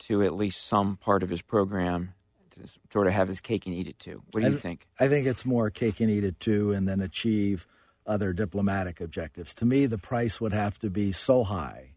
to 0.00 0.22
at 0.22 0.34
least 0.34 0.64
some 0.66 0.96
part 0.96 1.22
of 1.22 1.30
his 1.30 1.40
program 1.42 2.12
to 2.50 2.60
sort 2.92 3.06
of 3.06 3.12
have 3.12 3.28
his 3.28 3.40
cake 3.40 3.66
and 3.66 3.74
eat 3.74 3.88
it 3.88 3.98
too? 3.98 4.22
What 4.32 4.42
do 4.42 4.50
you 4.50 4.56
I- 4.56 4.60
think? 4.60 4.86
I 5.00 5.08
think 5.08 5.26
it's 5.26 5.44
more 5.46 5.70
cake 5.70 6.00
and 6.00 6.10
eat 6.10 6.24
it 6.24 6.38
too, 6.40 6.72
and 6.72 6.86
then 6.88 7.00
achieve 7.00 7.66
other 8.08 8.32
diplomatic 8.32 9.00
objectives. 9.00 9.54
To 9.54 9.64
me, 9.64 9.86
the 9.86 9.98
price 9.98 10.40
would 10.40 10.52
have 10.52 10.78
to 10.80 10.90
be 10.90 11.12
so 11.12 11.44
high 11.44 11.90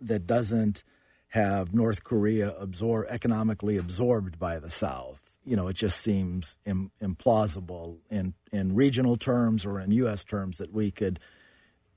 that 0.00 0.26
doesn't 0.26 0.82
have 1.28 1.72
North 1.72 2.04
Korea 2.04 2.54
absorb 2.58 3.06
economically 3.08 3.76
absorbed 3.76 4.38
by 4.38 4.58
the 4.58 4.70
South. 4.70 5.22
You 5.44 5.56
know, 5.56 5.68
it 5.68 5.76
just 5.76 6.00
seems 6.00 6.58
Im- 6.66 6.90
implausible 7.02 7.98
in 8.10 8.34
in 8.52 8.74
regional 8.74 9.16
terms 9.16 9.64
or 9.64 9.80
in 9.80 9.92
U.S. 9.92 10.24
terms 10.24 10.58
that 10.58 10.72
we 10.72 10.90
could 10.90 11.20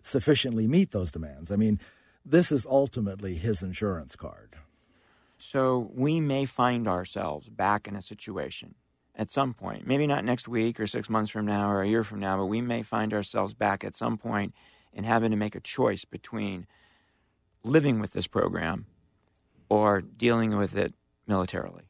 sufficiently 0.02 0.68
meet 0.68 0.92
those 0.92 1.12
demands. 1.12 1.52
I 1.52 1.56
mean, 1.56 1.80
this 2.26 2.52
is 2.52 2.66
ultimately 2.66 3.36
his 3.36 3.62
insurance 3.62 4.16
card. 4.16 4.56
So 5.38 5.90
we 5.94 6.20
may 6.20 6.46
find 6.46 6.88
ourselves 6.88 7.50
back 7.50 7.88
in 7.88 7.96
a 7.96 8.02
situation 8.02 8.76
at 9.20 9.32
some 9.32 9.54
point, 9.54 9.86
maybe 9.86 10.08
not 10.08 10.24
next 10.24 10.48
week 10.48 10.80
or 10.80 10.88
six 10.88 11.10
months 11.10 11.30
from 11.30 11.46
now 11.46 11.70
or 11.70 11.82
a 11.82 11.88
year 11.88 12.04
from 12.04 12.22
now, 12.22 12.38
but 12.38 12.46
we 12.46 12.62
may 12.62 12.82
find 12.82 13.14
ourselves 13.14 13.54
back 13.54 13.84
at 13.84 13.94
some 13.94 14.18
point 14.18 14.54
in 14.94 15.04
having 15.04 15.30
to 15.30 15.36
make 15.36 15.56
a 15.56 15.60
choice 15.60 16.06
between 16.06 16.66
living 17.62 18.00
with 18.00 18.14
this 18.14 18.28
program 18.28 18.86
or 19.68 20.00
dealing 20.00 20.56
with 20.56 20.74
it 20.78 20.94
militarily. 21.28 21.84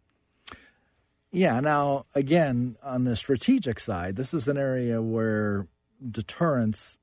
Yeah. 1.32 1.60
Now, 1.60 2.08
again, 2.15 2.78
on 2.82 3.04
the 3.04 3.15
strategic 3.15 3.80
side, 3.80 4.15
this 4.15 4.34
is 4.34 4.48
an 4.48 4.58
area 4.58 5.00
where 5.00 5.68
deterrence 6.10 6.98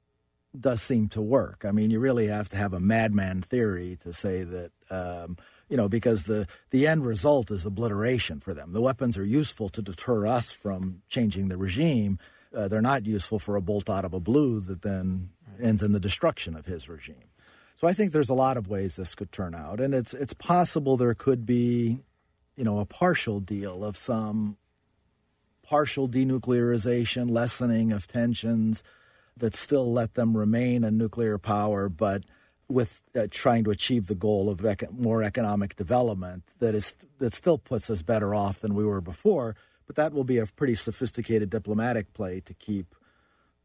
does 0.59 0.83
seem 0.83 1.07
to 1.11 1.23
work. 1.23 1.65
I 1.65 1.71
mean, 1.71 1.91
you 1.91 2.01
really 2.01 2.27
have 2.27 2.49
to 2.49 2.57
have 2.57 2.73
a 2.73 2.81
madman 2.81 3.43
theory 3.43 3.97
to 4.03 4.12
say 4.12 4.43
that, 4.43 4.73
um, 4.91 5.37
you 5.68 5.76
know, 5.76 5.88
because 5.88 6.24
the, 6.24 6.46
the 6.70 6.87
end 6.87 7.05
result 7.05 7.50
is 7.50 7.66
obliteration 7.66 8.40
for 8.40 8.55
them. 8.55 8.72
The 8.72 8.81
weapons 8.81 9.18
are 9.18 9.24
useful 9.24 9.68
to 9.70 9.83
deter 9.83 10.26
us 10.26 10.52
from 10.52 11.02
changing 11.09 11.48
the 11.48 11.57
regime. 11.57 12.18
Uh, 12.55 12.68
they're 12.68 12.81
not 12.81 13.07
useful 13.07 13.38
for 13.38 13.57
a 13.57 13.61
bolt 13.61 13.90
out 13.90 14.05
of 14.05 14.14
a 14.14 14.20
blue 14.20 14.61
that 14.61 14.83
then 14.83 15.31
ends 15.61 15.83
in 15.83 15.92
the 15.92 16.00
destruction 16.00 16.55
of 16.55 16.66
his 16.66 16.88
regime. 16.88 17.31
So 17.74 17.87
I 17.87 17.92
think 17.92 18.12
there's 18.12 18.31
a 18.31 18.35
lot 18.35 18.57
of 18.57 18.68
ways 18.68 18.96
this 18.96 19.14
could 19.14 19.33
turn 19.33 19.55
out, 19.55 19.81
and 19.81 19.94
it's 19.94 20.14
it's 20.14 20.33
possible 20.33 20.96
there 20.96 21.14
could 21.14 21.44
be, 21.44 21.98
you 22.57 22.64
know, 22.64 22.79
a 22.79 22.87
partial 22.87 23.38
deal 23.38 23.85
of 23.85 23.98
some 23.98 24.57
partial 25.62 26.09
denuclearization, 26.09 27.29
lessening 27.29 27.92
of 27.92 28.07
tensions 28.07 28.83
that 29.37 29.55
still 29.55 29.92
let 29.92 30.14
them 30.14 30.35
remain 30.37 30.85
a 30.85 30.90
nuclear 30.90 31.37
power, 31.37 31.90
but 31.90 32.22
with 32.68 33.02
uh, 33.14 33.26
trying 33.31 33.64
to 33.64 33.70
achieve 33.70 34.07
the 34.07 34.14
goal 34.14 34.50
of 34.50 34.64
eco- 34.64 34.90
more 34.90 35.22
economic 35.22 35.76
development 35.76 36.42
that 36.59 36.74
is 36.74 36.96
that 37.18 37.33
still 37.35 37.59
puts 37.59 37.88
us 37.90 38.02
better 38.02 38.35
off 38.35 38.61
than 38.61 38.74
we 38.74 38.85
were 38.85 39.00
before. 39.00 39.55
But 39.87 39.96
that 39.96 40.12
will 40.12 40.24
be 40.24 40.38
a 40.38 40.46
pretty 40.46 40.74
sophisticated 40.74 41.48
diplomatic 41.48 42.12
play 42.12 42.40
to 42.40 42.55
keep 42.55 42.94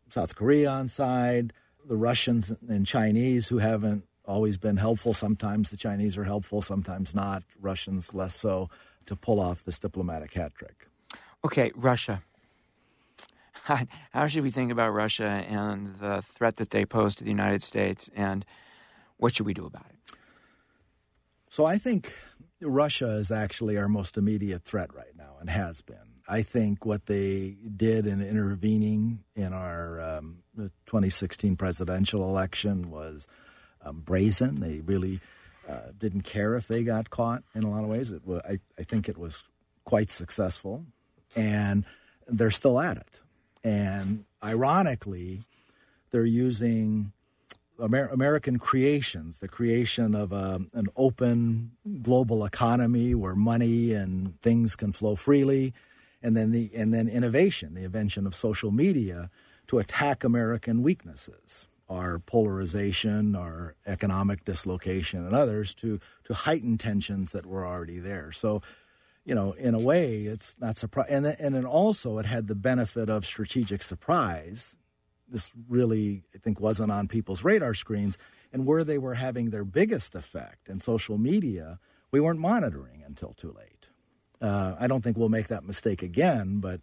South 0.10 0.36
Korea 0.36 0.70
on 0.70 0.88
side, 0.88 1.52
the 1.88 1.98
Russians 1.98 2.54
and 2.70 2.86
Chinese 2.86 3.48
who 3.48 3.58
haven't 3.58 4.04
always 4.26 4.58
been 4.58 4.78
helpful. 4.78 5.14
Sometimes 5.14 5.72
the 5.72 5.78
Chinese 5.78 6.18
are 6.18 6.24
helpful, 6.24 6.62
sometimes 6.62 7.16
not. 7.16 7.44
Russians 7.60 8.14
less 8.14 8.36
so 8.36 8.70
to 9.06 9.16
pull 9.16 9.40
off 9.40 9.64
this 9.64 9.80
diplomatic 9.80 10.34
hat 10.34 10.54
trick. 10.54 10.88
Okay, 11.44 11.72
Russia. 11.76 12.22
How 14.12 14.28
should 14.28 14.44
we 14.44 14.52
think 14.52 14.72
about 14.72 14.92
Russia 14.92 15.46
and 15.48 15.96
the 16.00 16.22
threat 16.22 16.58
that 16.58 16.72
they 16.72 16.86
pose 16.86 17.16
to 17.16 17.24
the 17.24 17.30
United 17.30 17.64
States, 17.64 18.10
and 18.16 18.46
what 19.22 19.36
should 19.36 19.46
we 19.46 19.54
do 19.54 19.66
about 19.66 19.86
it? 19.88 20.16
So 21.48 21.64
I 21.64 21.78
think 21.78 22.16
Russia 22.60 23.10
is 23.10 23.32
actually 23.32 23.78
our 23.78 23.88
most 23.88 24.18
immediate 24.18 24.64
threat 24.64 24.94
right 24.96 25.16
now 25.16 25.36
and 25.40 25.50
has 25.50 25.82
been. 25.82 25.98
I 26.28 26.42
think 26.42 26.86
what 26.86 27.06
they 27.06 27.56
did 27.76 28.08
in 28.08 28.20
intervening 28.22 29.24
in 29.36 29.54
our 29.54 30.02
um, 30.02 30.40
2016 30.58 31.56
presidential 31.56 32.24
election 32.24 32.90
was 32.90 33.28
um, 33.84 34.00
brazen. 34.00 34.56
They 34.56 34.80
really 34.80 35.20
uh, 35.70 35.92
didn't 35.98 36.22
care 36.22 36.56
if 36.56 36.68
they 36.68 36.84
got 36.84 37.12
caught 37.12 37.44
in 37.54 37.64
a 37.64 37.70
lot 37.70 37.84
of 37.84 37.90
ways. 37.90 38.12
It 38.12 38.26
wa 38.26 38.40
I, 38.48 38.58
I 38.80 38.84
think 38.84 39.08
it 39.08 39.18
was 39.18 39.44
quite 39.84 40.10
successful, 40.10 40.86
and 41.36 41.86
they're 42.28 42.50
still 42.50 42.80
at 42.80 42.98
it. 42.98 43.20
And 43.64 44.26
ironically, 44.44 45.44
they're 46.10 46.26
using 46.26 47.12
Amer- 47.82 48.10
American 48.10 48.60
creations, 48.60 49.40
the 49.40 49.48
creation 49.48 50.16
of 50.16 50.32
a, 50.32 50.62
an 50.74 50.88
open 50.96 51.72
global 52.02 52.46
economy 52.46 53.16
where 53.16 53.36
money 53.36 53.94
and 53.94 54.40
things 54.42 54.76
can 54.76 54.92
flow 54.92 55.16
freely, 55.16 55.74
and 56.22 56.38
then 56.38 56.52
the 56.52 56.70
and 56.76 56.94
then 56.94 57.08
innovation, 57.08 57.74
the 57.74 57.84
invention 57.84 58.28
of 58.28 58.36
social 58.36 58.72
media, 58.72 59.30
to 59.68 59.80
attack 59.80 60.24
American 60.24 60.84
weaknesses, 60.84 61.68
our 61.90 62.20
polarization, 62.20 63.36
our 63.36 63.76
economic 63.88 64.46
dislocation, 64.46 65.26
and 65.26 65.36
others, 65.36 65.74
to 65.76 66.00
to 66.26 66.34
heighten 66.34 66.78
tensions 66.78 67.32
that 67.32 67.46
were 67.46 67.66
already 67.66 68.00
there. 68.00 68.32
So. 68.32 68.62
You 69.24 69.36
know, 69.36 69.52
in 69.52 69.76
a 69.76 69.80
way, 69.80 70.24
it's 70.24 70.60
not 70.60 70.78
surprising, 70.78 71.14
and 71.18 71.26
and 71.28 71.54
then 71.54 71.64
also 71.64 72.18
it 72.18 72.26
had 72.26 72.48
the 72.48 72.56
benefit 72.56 73.08
of 73.08 73.24
strategic 73.24 73.84
surprise 73.84 74.76
this 75.32 75.52
really, 75.68 76.24
I 76.36 76.38
think, 76.38 76.60
wasn't 76.60 76.92
on 76.92 77.08
people's 77.08 77.44
radar 77.44 77.74
screens. 77.74 78.18
And 78.54 78.66
where 78.66 78.84
they 78.84 78.98
were 78.98 79.14
having 79.14 79.50
their 79.50 79.64
biggest 79.64 80.14
effect 80.14 80.68
in 80.68 80.80
social 80.80 81.18
media, 81.18 81.80
we 82.12 82.20
weren't 82.20 82.40
monitoring 82.40 83.02
until 83.06 83.34
too 83.34 83.56
late. 83.58 83.88
Uh, 84.42 84.76
I 84.80 84.88
don't 84.88 85.04
think 85.04 85.18
we'll 85.18 85.30
make 85.30 85.48
that 85.48 85.64
mistake 85.64 86.04
again, 86.04 86.60
but 86.60 86.82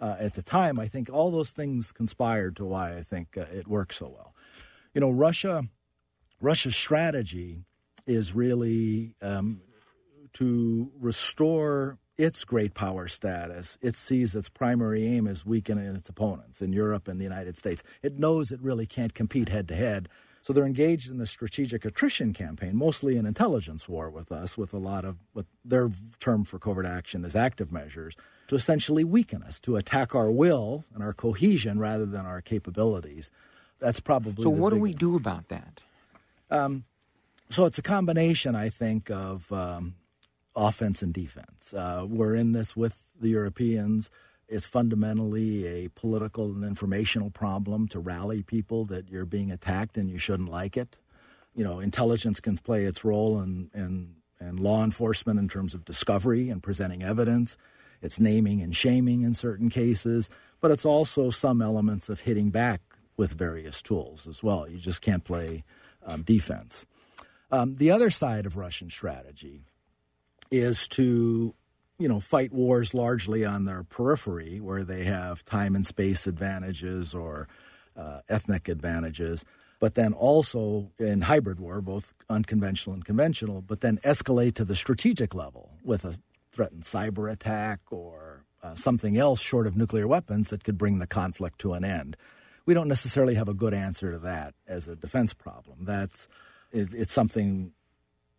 uh, 0.00 0.16
at 0.18 0.34
the 0.34 0.42
time, 0.42 0.80
I 0.80 0.88
think 0.88 1.08
all 1.12 1.30
those 1.30 1.50
things 1.50 1.92
conspired 1.92 2.56
to 2.56 2.64
why 2.64 2.96
I 2.96 3.02
think 3.02 3.36
uh, 3.36 3.42
it 3.52 3.68
worked 3.68 3.94
so 3.94 4.08
well. 4.08 4.34
You 4.92 5.00
know, 5.00 5.10
Russia, 5.10 5.64
Russia's 6.40 6.76
strategy 6.76 7.64
is 8.06 8.34
really 8.34 9.14
um, 9.22 9.60
to 10.34 10.90
restore 10.98 11.98
its 12.16 12.44
great 12.44 12.74
power 12.74 13.08
status. 13.08 13.76
It 13.82 13.96
sees 13.96 14.34
its 14.34 14.48
primary 14.48 15.06
aim 15.06 15.26
as 15.26 15.44
weakening 15.44 15.94
its 15.96 16.08
opponents 16.08 16.62
in 16.62 16.72
Europe 16.72 17.08
and 17.08 17.18
the 17.18 17.24
United 17.24 17.56
States. 17.56 17.82
It 18.02 18.18
knows 18.18 18.50
it 18.50 18.60
really 18.60 18.86
can't 18.86 19.14
compete 19.14 19.48
head 19.48 19.68
to 19.68 19.74
head. 19.74 20.08
So 20.42 20.52
they're 20.52 20.66
engaged 20.66 21.10
in 21.10 21.16
the 21.16 21.26
strategic 21.26 21.86
attrition 21.86 22.34
campaign, 22.34 22.76
mostly 22.76 23.16
an 23.16 23.24
intelligence 23.24 23.88
war 23.88 24.10
with 24.10 24.30
us, 24.30 24.58
with 24.58 24.74
a 24.74 24.78
lot 24.78 25.06
of 25.06 25.16
what 25.32 25.46
their 25.64 25.90
term 26.20 26.44
for 26.44 26.58
covert 26.58 26.84
action 26.84 27.24
is 27.24 27.34
active 27.34 27.72
measures 27.72 28.14
to 28.48 28.54
essentially 28.54 29.04
weaken 29.04 29.42
us, 29.42 29.58
to 29.60 29.76
attack 29.76 30.14
our 30.14 30.30
will 30.30 30.84
and 30.92 31.02
our 31.02 31.14
cohesion 31.14 31.78
rather 31.78 32.04
than 32.04 32.26
our 32.26 32.42
capabilities. 32.42 33.30
That's 33.78 34.00
probably 34.00 34.42
so. 34.42 34.50
What 34.50 34.74
do 34.74 34.78
we 34.78 34.92
do 34.92 35.16
about 35.16 35.48
that? 35.48 35.80
Um, 36.50 36.84
so 37.48 37.64
it's 37.64 37.78
a 37.78 37.82
combination, 37.82 38.54
I 38.54 38.68
think, 38.68 39.10
of 39.10 39.50
um, 39.50 39.94
offense 40.56 41.02
and 41.02 41.12
defense. 41.12 41.74
Uh, 41.74 42.04
we're 42.08 42.34
in 42.34 42.52
this 42.52 42.76
with 42.76 42.98
the 43.20 43.28
Europeans. 43.28 44.10
It's 44.48 44.66
fundamentally 44.66 45.66
a 45.66 45.88
political 45.90 46.52
and 46.52 46.64
informational 46.64 47.30
problem 47.30 47.88
to 47.88 47.98
rally 47.98 48.42
people 48.42 48.84
that 48.86 49.08
you're 49.08 49.24
being 49.24 49.50
attacked 49.50 49.96
and 49.96 50.10
you 50.10 50.18
shouldn't 50.18 50.50
like 50.50 50.76
it. 50.76 50.96
You 51.54 51.64
know, 51.64 51.80
intelligence 51.80 52.40
can 52.40 52.58
play 52.58 52.84
its 52.84 53.04
role 53.04 53.40
in, 53.40 53.70
in, 53.74 54.16
in 54.40 54.56
law 54.56 54.84
enforcement 54.84 55.38
in 55.38 55.48
terms 55.48 55.74
of 55.74 55.84
discovery 55.84 56.50
and 56.50 56.62
presenting 56.62 57.02
evidence. 57.02 57.56
It's 58.02 58.20
naming 58.20 58.60
and 58.60 58.76
shaming 58.76 59.22
in 59.22 59.34
certain 59.34 59.70
cases, 59.70 60.28
but 60.60 60.70
it's 60.70 60.84
also 60.84 61.30
some 61.30 61.62
elements 61.62 62.08
of 62.08 62.20
hitting 62.20 62.50
back 62.50 62.82
with 63.16 63.32
various 63.32 63.80
tools 63.80 64.26
as 64.26 64.42
well. 64.42 64.68
You 64.68 64.78
just 64.78 65.00
can't 65.00 65.24
play 65.24 65.64
um, 66.04 66.22
defense. 66.22 66.84
Um, 67.50 67.76
the 67.76 67.90
other 67.90 68.10
side 68.10 68.46
of 68.46 68.56
Russian 68.56 68.90
strategy 68.90 69.62
is 70.50 70.88
to 70.88 71.54
you 71.98 72.08
know, 72.08 72.20
fight 72.20 72.52
wars 72.52 72.92
largely 72.92 73.44
on 73.44 73.64
their 73.64 73.84
periphery 73.84 74.60
where 74.60 74.82
they 74.82 75.04
have 75.04 75.44
time 75.44 75.74
and 75.74 75.86
space 75.86 76.26
advantages 76.26 77.14
or 77.14 77.48
uh, 77.96 78.20
ethnic 78.28 78.68
advantages, 78.68 79.44
but 79.78 79.94
then 79.94 80.12
also 80.12 80.90
in 80.98 81.22
hybrid 81.22 81.60
war, 81.60 81.80
both 81.80 82.12
unconventional 82.28 82.94
and 82.94 83.04
conventional, 83.04 83.62
but 83.62 83.80
then 83.80 83.98
escalate 83.98 84.54
to 84.54 84.64
the 84.64 84.74
strategic 84.74 85.34
level 85.34 85.70
with 85.84 86.04
a 86.04 86.16
threatened 86.50 86.82
cyber 86.82 87.30
attack 87.30 87.80
or 87.90 88.44
uh, 88.62 88.74
something 88.74 89.16
else 89.16 89.40
short 89.40 89.66
of 89.66 89.76
nuclear 89.76 90.08
weapons 90.08 90.50
that 90.50 90.64
could 90.64 90.78
bring 90.78 90.98
the 90.98 91.06
conflict 91.06 91.60
to 91.60 91.74
an 91.74 91.84
end. 91.84 92.16
We 92.66 92.74
don't 92.74 92.88
necessarily 92.88 93.34
have 93.34 93.48
a 93.48 93.54
good 93.54 93.74
answer 93.74 94.12
to 94.12 94.18
that 94.20 94.54
as 94.66 94.88
a 94.88 94.96
defense 94.96 95.32
problem. 95.32 95.84
That's 95.84 96.26
it, 96.72 96.92
it's 96.94 97.12
something 97.12 97.72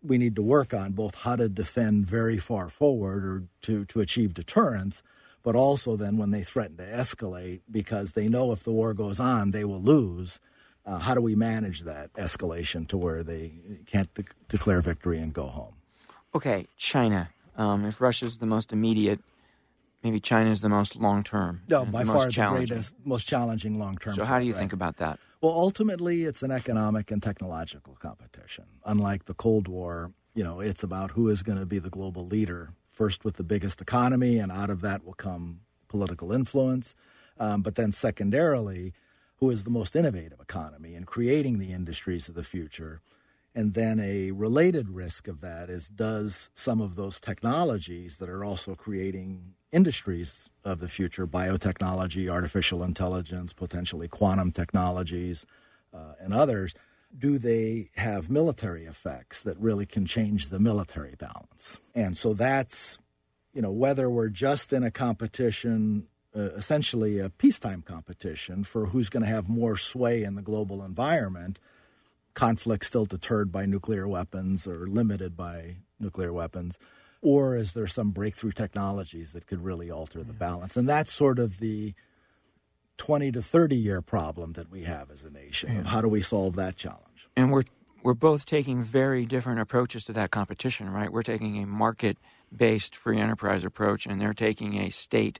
we 0.05 0.17
need 0.17 0.35
to 0.35 0.41
work 0.41 0.73
on 0.73 0.91
both 0.91 1.15
how 1.15 1.35
to 1.35 1.49
defend 1.49 2.05
very 2.05 2.37
far 2.37 2.69
forward 2.69 3.25
or 3.25 3.43
to, 3.61 3.85
to 3.85 3.99
achieve 4.01 4.33
deterrence, 4.33 5.01
but 5.43 5.55
also 5.55 5.95
then 5.95 6.17
when 6.17 6.31
they 6.31 6.43
threaten 6.43 6.77
to 6.77 6.85
escalate 6.85 7.61
because 7.69 8.13
they 8.13 8.27
know 8.27 8.51
if 8.51 8.63
the 8.63 8.71
war 8.71 8.93
goes 8.93 9.19
on, 9.19 9.51
they 9.51 9.65
will 9.65 9.81
lose. 9.81 10.39
Uh, 10.85 10.99
how 10.99 11.15
do 11.15 11.21
we 11.21 11.35
manage 11.35 11.81
that 11.81 12.13
escalation 12.13 12.87
to 12.87 12.97
where 12.97 13.23
they 13.23 13.53
can't 13.87 14.13
de- 14.13 14.23
declare 14.49 14.81
victory 14.81 15.17
and 15.17 15.33
go 15.33 15.47
home? 15.47 15.73
Okay, 16.33 16.67
China. 16.77 17.29
Um, 17.57 17.85
if 17.85 18.01
Russia's 18.01 18.37
the 18.37 18.45
most 18.45 18.71
immediate, 18.71 19.19
maybe 20.03 20.19
China 20.19 20.51
is 20.51 20.61
the 20.61 20.69
most 20.69 20.95
long 20.95 21.23
term. 21.23 21.61
No, 21.67 21.85
by 21.85 22.03
the 22.03 22.11
far 22.11 22.29
the 22.29 22.47
greatest, 22.49 22.95
most 23.03 23.27
challenging 23.27 23.79
long 23.79 23.97
term. 23.97 24.13
So, 24.13 24.25
how 24.25 24.39
do 24.39 24.45
you 24.45 24.53
right? 24.53 24.59
think 24.59 24.73
about 24.73 24.97
that? 24.97 25.19
Well, 25.41 25.53
ultimately, 25.53 26.23
it's 26.23 26.43
an 26.43 26.51
economic 26.51 27.11
and 27.11 27.21
technological 27.21 27.95
competition. 27.95 28.65
Unlike 28.85 29.25
the 29.25 29.33
Cold 29.33 29.67
War, 29.67 30.11
you 30.33 30.43
know, 30.43 30.59
it's 30.59 30.83
about 30.83 31.11
who 31.11 31.29
is 31.29 31.43
going 31.43 31.59
to 31.59 31.65
be 31.65 31.79
the 31.79 31.89
global 31.89 32.25
leader, 32.25 32.71
first 32.89 33.23
with 33.23 33.35
the 33.35 33.43
biggest 33.43 33.81
economy, 33.81 34.37
and 34.37 34.51
out 34.51 34.69
of 34.69 34.81
that 34.81 35.05
will 35.05 35.13
come 35.13 35.61
political 35.87 36.31
influence. 36.31 36.95
Um, 37.39 37.61
but 37.61 37.75
then, 37.75 37.91
secondarily, 37.91 38.93
who 39.37 39.49
is 39.49 39.63
the 39.63 39.69
most 39.69 39.95
innovative 39.95 40.39
economy 40.39 40.95
in 40.95 41.03
creating 41.03 41.59
the 41.59 41.73
industries 41.73 42.29
of 42.29 42.35
the 42.35 42.43
future. 42.43 43.01
And 43.53 43.73
then 43.73 43.99
a 43.99 44.31
related 44.31 44.89
risk 44.89 45.27
of 45.27 45.41
that 45.41 45.69
is 45.69 45.89
does 45.89 46.49
some 46.53 46.81
of 46.81 46.95
those 46.95 47.19
technologies 47.19 48.17
that 48.17 48.29
are 48.29 48.43
also 48.43 48.75
creating 48.75 49.53
industries 49.75 50.49
of 50.63 50.79
the 50.79 50.87
future 50.87 51.27
biotechnology, 51.27 52.29
artificial 52.29 52.81
intelligence, 52.81 53.51
potentially 53.51 54.07
quantum 54.07 54.51
technologies, 54.51 55.45
uh, 55.93 56.13
and 56.19 56.33
others 56.33 56.73
do 57.17 57.37
they 57.37 57.89
have 57.95 58.29
military 58.29 58.85
effects 58.85 59.41
that 59.41 59.57
really 59.57 59.85
can 59.85 60.05
change 60.05 60.49
the 60.49 60.59
military 60.59 61.15
balance? 61.15 61.79
And 61.93 62.17
so 62.17 62.33
that's, 62.33 62.97
you 63.53 63.61
know, 63.61 63.71
whether 63.71 64.09
we're 64.09 64.29
just 64.29 64.73
in 64.73 64.83
a 64.83 64.91
competition, 64.91 66.07
uh, 66.35 66.51
essentially 66.55 67.19
a 67.19 67.29
peacetime 67.29 67.81
competition 67.81 68.63
for 68.63 68.87
who's 68.87 69.09
going 69.09 69.23
to 69.23 69.29
have 69.29 69.47
more 69.47 69.77
sway 69.77 70.23
in 70.23 70.35
the 70.35 70.41
global 70.41 70.83
environment, 70.83 71.59
conflict 72.33 72.85
still 72.85 73.05
deterred 73.05 73.51
by 73.51 73.65
nuclear 73.65 74.07
weapons 74.07 74.67
or 74.67 74.87
limited 74.87 75.37
by 75.37 75.77
nuclear 75.99 76.33
weapons, 76.33 76.77
or 77.25 77.55
is 77.55 77.73
there 77.73 77.87
some 77.87 78.11
breakthrough 78.11 78.51
technologies 78.51 79.33
that 79.33 79.47
could 79.47 79.63
really 79.63 79.89
alter 79.89 80.23
the 80.23 80.31
balance? 80.31 80.77
And 80.77 80.87
that's 80.87 81.11
sort 81.11 81.39
of 81.39 81.59
the 81.59 81.95
20 82.97 83.31
to 83.31 83.41
30 83.41 83.75
year 83.75 84.03
problem 84.03 84.53
that 84.53 84.69
we 84.69 84.83
have 84.83 85.09
as 85.09 85.23
a 85.23 85.31
nation. 85.31 85.75
Yeah. 85.75 85.83
How 85.85 86.01
do 86.01 86.07
we 86.07 86.21
solve 86.21 86.55
that 86.57 86.77
challenge? 86.77 87.27
And 87.35 87.51
we're 87.51 87.63
we're 88.03 88.13
both 88.13 88.45
taking 88.45 88.83
very 88.83 89.25
different 89.25 89.59
approaches 89.59 90.03
to 90.03 90.13
that 90.13 90.29
competition, 90.29 90.91
right? 90.91 91.11
We're 91.11 91.23
taking 91.23 91.57
a 91.57 91.65
market 91.65 92.17
based 92.55 92.95
free 92.95 93.19
enterprise 93.19 93.63
approach, 93.63 94.05
and 94.05 94.21
they're 94.21 94.35
taking 94.35 94.77
a 94.77 94.91
state 94.91 95.39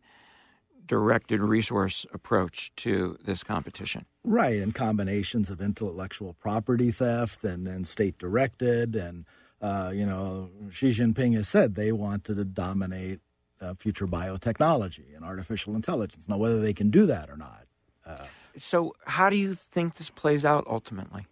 directed 0.87 1.39
resource 1.39 2.07
approach 2.11 2.71
to 2.77 3.19
this 3.23 3.43
competition. 3.43 4.05
Right, 4.23 4.59
and 4.59 4.73
combinations 4.73 5.51
of 5.51 5.61
intellectual 5.61 6.33
property 6.33 6.89
theft 6.89 7.43
and 7.43 7.67
then 7.67 7.83
state 7.83 8.17
directed 8.17 8.95
and 8.95 9.25
uh, 9.65 9.89
you 9.89 10.05
know, 10.05 10.49
Xi 10.69 10.91
Jinping 10.91 11.33
has 11.33 11.47
said 11.47 11.73
they 11.73 11.91
want 11.91 12.23
to 12.25 12.45
dominate 12.45 13.19
uh, 13.59 13.73
future 13.73 14.05
biotechnology 14.05 15.15
and 15.15 15.25
artificial 15.25 15.75
intelligence. 15.75 16.25
Now, 16.27 16.37
whether 16.37 16.59
they 16.59 16.73
can 16.73 16.91
do 16.91 17.07
that 17.07 17.31
or 17.31 17.37
not. 17.37 17.63
Uh, 18.05 18.25
so, 18.55 18.93
how 19.07 19.31
do 19.31 19.37
you 19.37 19.55
think 19.55 19.95
this 19.95 20.11
plays 20.11 20.45
out 20.45 20.65
ultimately? 20.69 21.25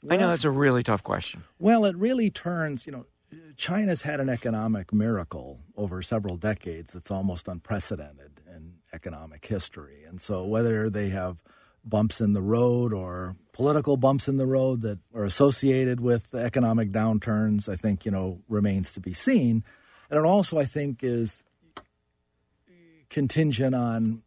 Well, 0.00 0.16
I 0.16 0.20
know 0.20 0.28
that's 0.28 0.44
a 0.44 0.50
really 0.50 0.84
tough 0.84 1.02
question. 1.02 1.42
Well, 1.58 1.84
it 1.84 1.96
really 1.96 2.30
turns, 2.30 2.86
you 2.86 2.92
know, 2.92 3.06
China's 3.56 4.02
had 4.02 4.20
an 4.20 4.28
economic 4.28 4.92
miracle 4.92 5.58
over 5.76 6.02
several 6.02 6.36
decades 6.36 6.92
that's 6.92 7.10
almost 7.10 7.48
unprecedented 7.48 8.40
in 8.46 8.74
economic 8.92 9.44
history. 9.44 10.04
And 10.04 10.20
so, 10.20 10.44
whether 10.44 10.88
they 10.88 11.08
have 11.08 11.42
bumps 11.86 12.20
in 12.20 12.32
the 12.32 12.42
road 12.42 12.92
or 12.92 13.36
political 13.52 13.96
bumps 13.96 14.28
in 14.28 14.36
the 14.36 14.46
road 14.46 14.82
that 14.82 14.98
are 15.14 15.24
associated 15.24 16.00
with 16.00 16.34
economic 16.34 16.90
downturns, 16.90 17.68
I 17.68 17.76
think, 17.76 18.04
you 18.04 18.10
know, 18.10 18.40
remains 18.48 18.92
to 18.92 19.00
be 19.00 19.14
seen. 19.14 19.64
And 20.10 20.18
it 20.18 20.24
also, 20.24 20.58
I 20.58 20.64
think, 20.64 21.02
is 21.02 21.42
contingent 23.08 23.74
on 23.74 24.22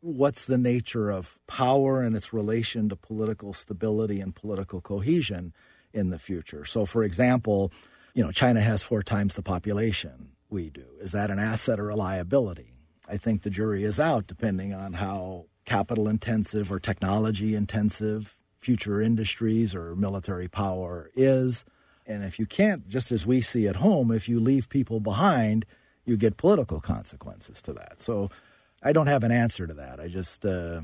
what's 0.00 0.44
the 0.44 0.58
nature 0.58 1.10
of 1.10 1.38
power 1.46 2.02
and 2.02 2.14
its 2.14 2.32
relation 2.32 2.90
to 2.90 2.96
political 2.96 3.54
stability 3.54 4.20
and 4.20 4.34
political 4.34 4.80
cohesion 4.80 5.54
in 5.92 6.10
the 6.10 6.18
future. 6.18 6.64
So, 6.64 6.84
for 6.84 7.02
example, 7.02 7.72
you 8.12 8.22
know, 8.22 8.30
China 8.30 8.60
has 8.60 8.82
four 8.82 9.02
times 9.02 9.34
the 9.34 9.42
population 9.42 10.32
we 10.50 10.70
do. 10.70 10.84
Is 11.00 11.12
that 11.12 11.30
an 11.30 11.38
asset 11.38 11.80
or 11.80 11.88
a 11.88 11.96
liability? 11.96 12.74
I 13.08 13.16
think 13.16 13.42
the 13.42 13.50
jury 13.50 13.84
is 13.84 13.98
out, 13.98 14.26
depending 14.26 14.74
on 14.74 14.94
how 14.94 15.46
capital 15.64 16.08
intensive 16.08 16.70
or 16.70 16.78
technology 16.78 17.54
intensive 17.54 18.36
future 18.58 19.00
industries 19.00 19.74
or 19.74 19.94
military 19.94 20.48
power 20.48 21.10
is. 21.14 21.64
And 22.06 22.24
if 22.24 22.38
you 22.38 22.46
can't, 22.46 22.88
just 22.88 23.12
as 23.12 23.26
we 23.26 23.40
see 23.40 23.68
at 23.68 23.76
home, 23.76 24.10
if 24.10 24.28
you 24.28 24.40
leave 24.40 24.68
people 24.68 25.00
behind, 25.00 25.66
you 26.04 26.16
get 26.16 26.36
political 26.36 26.80
consequences 26.80 27.62
to 27.62 27.72
that. 27.74 28.00
So 28.00 28.30
I 28.82 28.92
don't 28.92 29.06
have 29.06 29.24
an 29.24 29.32
answer 29.32 29.66
to 29.66 29.74
that. 29.74 30.00
I 30.00 30.08
just, 30.08 30.44
uh, 30.44 30.82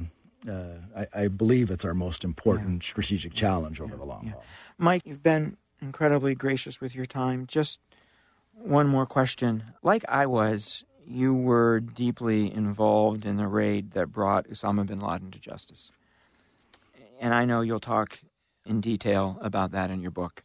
uh, 0.48 0.74
I, 0.96 1.06
I, 1.14 1.28
believe 1.28 1.70
it's 1.70 1.84
our 1.84 1.92
most 1.92 2.24
important 2.24 2.82
yeah. 2.82 2.88
strategic 2.88 3.34
challenge 3.34 3.80
over 3.80 3.92
yeah. 3.92 3.98
the 3.98 4.04
long 4.04 4.22
yeah. 4.24 4.32
haul. 4.32 4.44
Mike, 4.78 5.02
you've 5.04 5.22
been 5.22 5.58
incredibly 5.82 6.34
gracious 6.34 6.80
with 6.80 6.94
your 6.94 7.04
time. 7.04 7.46
Just 7.46 7.80
one 8.54 8.88
more 8.88 9.04
question. 9.04 9.64
Like 9.82 10.04
I 10.08 10.24
was, 10.24 10.84
you 11.10 11.34
were 11.34 11.80
deeply 11.80 12.52
involved 12.52 13.26
in 13.26 13.36
the 13.36 13.48
raid 13.48 13.92
that 13.92 14.12
brought 14.12 14.48
Osama 14.48 14.86
bin 14.86 15.00
Laden 15.00 15.30
to 15.32 15.40
justice. 15.40 15.90
And 17.18 17.34
I 17.34 17.44
know 17.44 17.60
you'll 17.60 17.80
talk 17.80 18.20
in 18.64 18.80
detail 18.80 19.38
about 19.42 19.72
that 19.72 19.90
in 19.90 20.00
your 20.00 20.12
book. 20.12 20.44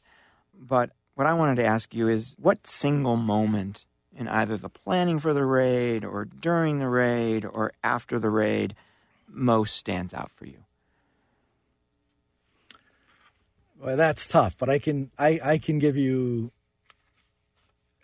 But 0.57 0.91
what 1.13 1.27
I 1.27 1.33
wanted 1.33 1.55
to 1.57 1.65
ask 1.65 1.93
you 1.93 2.07
is 2.07 2.35
what 2.39 2.65
single 2.65 3.15
moment 3.15 3.85
in 4.15 4.27
either 4.27 4.57
the 4.57 4.69
planning 4.69 5.19
for 5.19 5.33
the 5.33 5.45
raid 5.45 6.03
or 6.03 6.25
during 6.25 6.79
the 6.79 6.89
raid 6.89 7.45
or 7.45 7.73
after 7.83 8.17
the 8.17 8.29
raid 8.29 8.75
most 9.27 9.75
stands 9.75 10.13
out 10.13 10.31
for 10.31 10.45
you? 10.45 10.65
Well, 13.79 13.97
that's 13.97 14.25
tough, 14.25 14.57
but 14.57 14.69
I 14.69 14.79
can 14.79 15.11
I, 15.19 15.39
I 15.43 15.57
can 15.57 15.79
give 15.79 15.95
you 15.95 16.51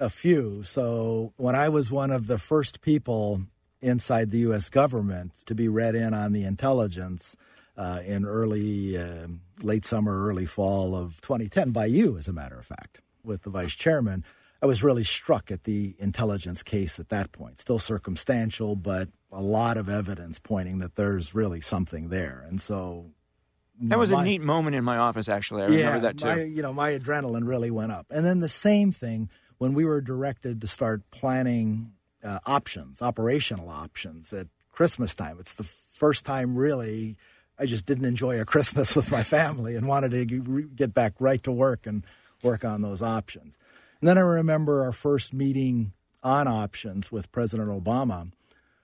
a 0.02 0.10
few. 0.10 0.64
So 0.64 1.34
when 1.38 1.56
I 1.56 1.70
was 1.70 1.91
one 1.91 2.12
of 2.12 2.28
the 2.28 2.39
first 2.39 2.82
people 2.82 3.43
inside 3.82 4.32
the 4.32 4.39
U.S. 4.39 4.70
government 4.70 5.32
to 5.45 5.56
be 5.56 5.68
read 5.68 5.95
in 5.95 6.14
on 6.14 6.34
the 6.34 6.43
intelligence 6.43 7.36
uh, 7.78 8.02
in 8.06 8.26
early, 8.26 8.97
uh, 8.97 9.28
late 9.62 9.86
summer, 9.86 10.28
early 10.28 10.45
fall 10.45 10.95
of 10.95 11.22
2010 11.22 11.72
by 11.72 11.86
you, 11.86 12.18
as 12.18 12.28
a 12.28 12.34
matter 12.34 12.58
of 12.58 12.66
fact, 12.66 13.02
with 13.24 13.43
the 13.43 13.49
vice 13.49 13.76
chairman. 13.76 14.26
I 14.62 14.66
was 14.66 14.84
really 14.84 15.04
struck 15.04 15.52
at 15.52 15.64
the 15.64 15.95
intelligence 15.97 16.62
case 16.62 16.99
at 16.99 17.10
that 17.10 17.32
point. 17.32 17.60
Still 17.60 17.80
circumstantial, 17.80 18.76
but 18.76 19.10
a 19.32 19.41
lot 19.41 19.78
of 19.78 19.88
evidence 19.88 20.38
pointing 20.38 20.80
that 20.80 20.95
there's 20.95 21.34
really 21.34 21.62
something 21.62 22.10
there. 22.10 22.45
And 22.47 22.62
so 22.62 23.12
that 23.82 23.97
was 23.97 24.12
my, 24.12 24.22
a 24.22 24.26
neat 24.26 24.41
moment 24.41 24.76
in 24.76 24.84
my 24.84 24.97
office, 24.97 25.28
actually. 25.30 25.64
I 25.64 25.68
yeah, 25.68 25.78
remember 25.88 25.99
that 26.02 26.18
too. 26.18 26.26
My, 26.26 26.41
you 26.43 26.62
know, 26.62 26.74
my 26.74 26.91
adrenaline 26.91 27.47
really 27.47 27.72
went 27.72 27.91
up. 27.91 28.08
And 28.12 28.26
then 28.26 28.39
the 28.39 28.49
same 28.49 28.91
thing 28.91 29.30
when 29.62 29.76
we 29.76 29.86
were 29.86 30.01
directed 30.01 30.59
to 30.59 30.66
start 30.66 31.03
planning 31.12 31.91
uh, 32.24 32.39
options, 32.47 32.99
operational 32.99 33.70
options 33.70 34.34
at 34.34 34.47
Christmas 34.72 35.14
time. 35.14 35.38
It's 35.39 35.53
the 35.53 35.64
first 35.64 36.26
time 36.26 36.55
really 36.55 37.16
I 37.59 37.68
just 37.68 37.86
didn't 37.86 38.05
enjoy 38.05 38.41
a 38.41 38.45
Christmas 38.45 38.95
with 38.95 39.12
my 39.12 39.22
family 39.22 39.76
and 39.76 39.88
wanted 39.88 40.14
to 40.14 40.64
get 40.64 40.95
back 40.95 41.14
right 41.20 41.43
to 41.43 41.51
work 41.51 41.86
and 41.86 42.03
work 42.41 42.66
on 42.66 42.82
those 42.82 43.03
options. 43.03 43.59
And 43.99 44.07
then 44.07 44.18
I 44.18 44.22
remember 44.22 44.82
our 44.82 44.91
first 44.91 45.32
meeting 45.32 45.93
on 46.24 46.47
options 46.47 47.12
with 47.12 47.32
President 47.32 47.70
Obama, 47.70 48.32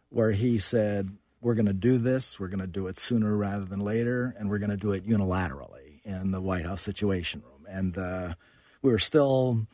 where 0.09 0.34
he 0.34 0.59
said, 0.59 1.09
We're 1.41 1.55
going 1.55 1.65
to 1.65 1.73
do 1.73 1.97
this, 1.97 2.39
we're 2.39 2.49
going 2.49 2.59
to 2.59 2.67
do 2.67 2.86
it 2.86 2.99
sooner 2.99 3.36
rather 3.36 3.65
than 3.65 3.80
later, 3.80 4.36
and 4.38 4.47
we're 4.47 4.59
going 4.59 4.69
to 4.69 4.78
do 4.78 4.91
it 4.91 5.09
unilaterally 5.09 6.05
in 6.05 6.30
the 6.30 6.39
White 6.39 6.67
House 6.67 6.84
Situation 6.84 7.41
Room. 7.43 7.65
And 7.67 7.97
uh, 7.97 8.36
we 8.84 8.91
were 8.91 8.99
still, 8.99 9.65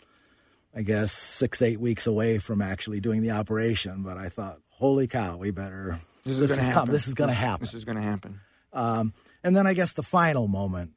I 0.76 0.82
guess, 0.82 1.12
six, 1.12 1.62
eight 1.62 1.80
weeks 1.80 2.08
away 2.08 2.40
from 2.40 2.62
actually 2.62 3.00
doing 3.00 3.22
the 3.22 3.32
operation, 3.32 4.04
but 4.04 4.18
I 4.18 4.30
thought, 4.30 4.60
Holy 4.70 5.08
cow, 5.08 5.38
we 5.38 5.52
better. 5.52 6.00
This 6.24 6.34
is, 6.34 6.40
this 6.40 6.58
is, 6.58 6.70
come, 6.70 6.90
this 6.90 7.08
is 7.08 7.14
going 7.14 7.30
to 7.30 7.36
happen. 7.36 7.62
This 7.62 7.74
is 7.74 7.86
going 7.86 7.98
to 7.98 8.02
happen. 8.02 8.40
Um, 8.74 9.14
and 9.44 9.56
then 9.56 9.68
I 9.68 9.74
guess 9.74 9.94
the 9.94 10.04
final 10.04 10.48
moment 10.48 10.94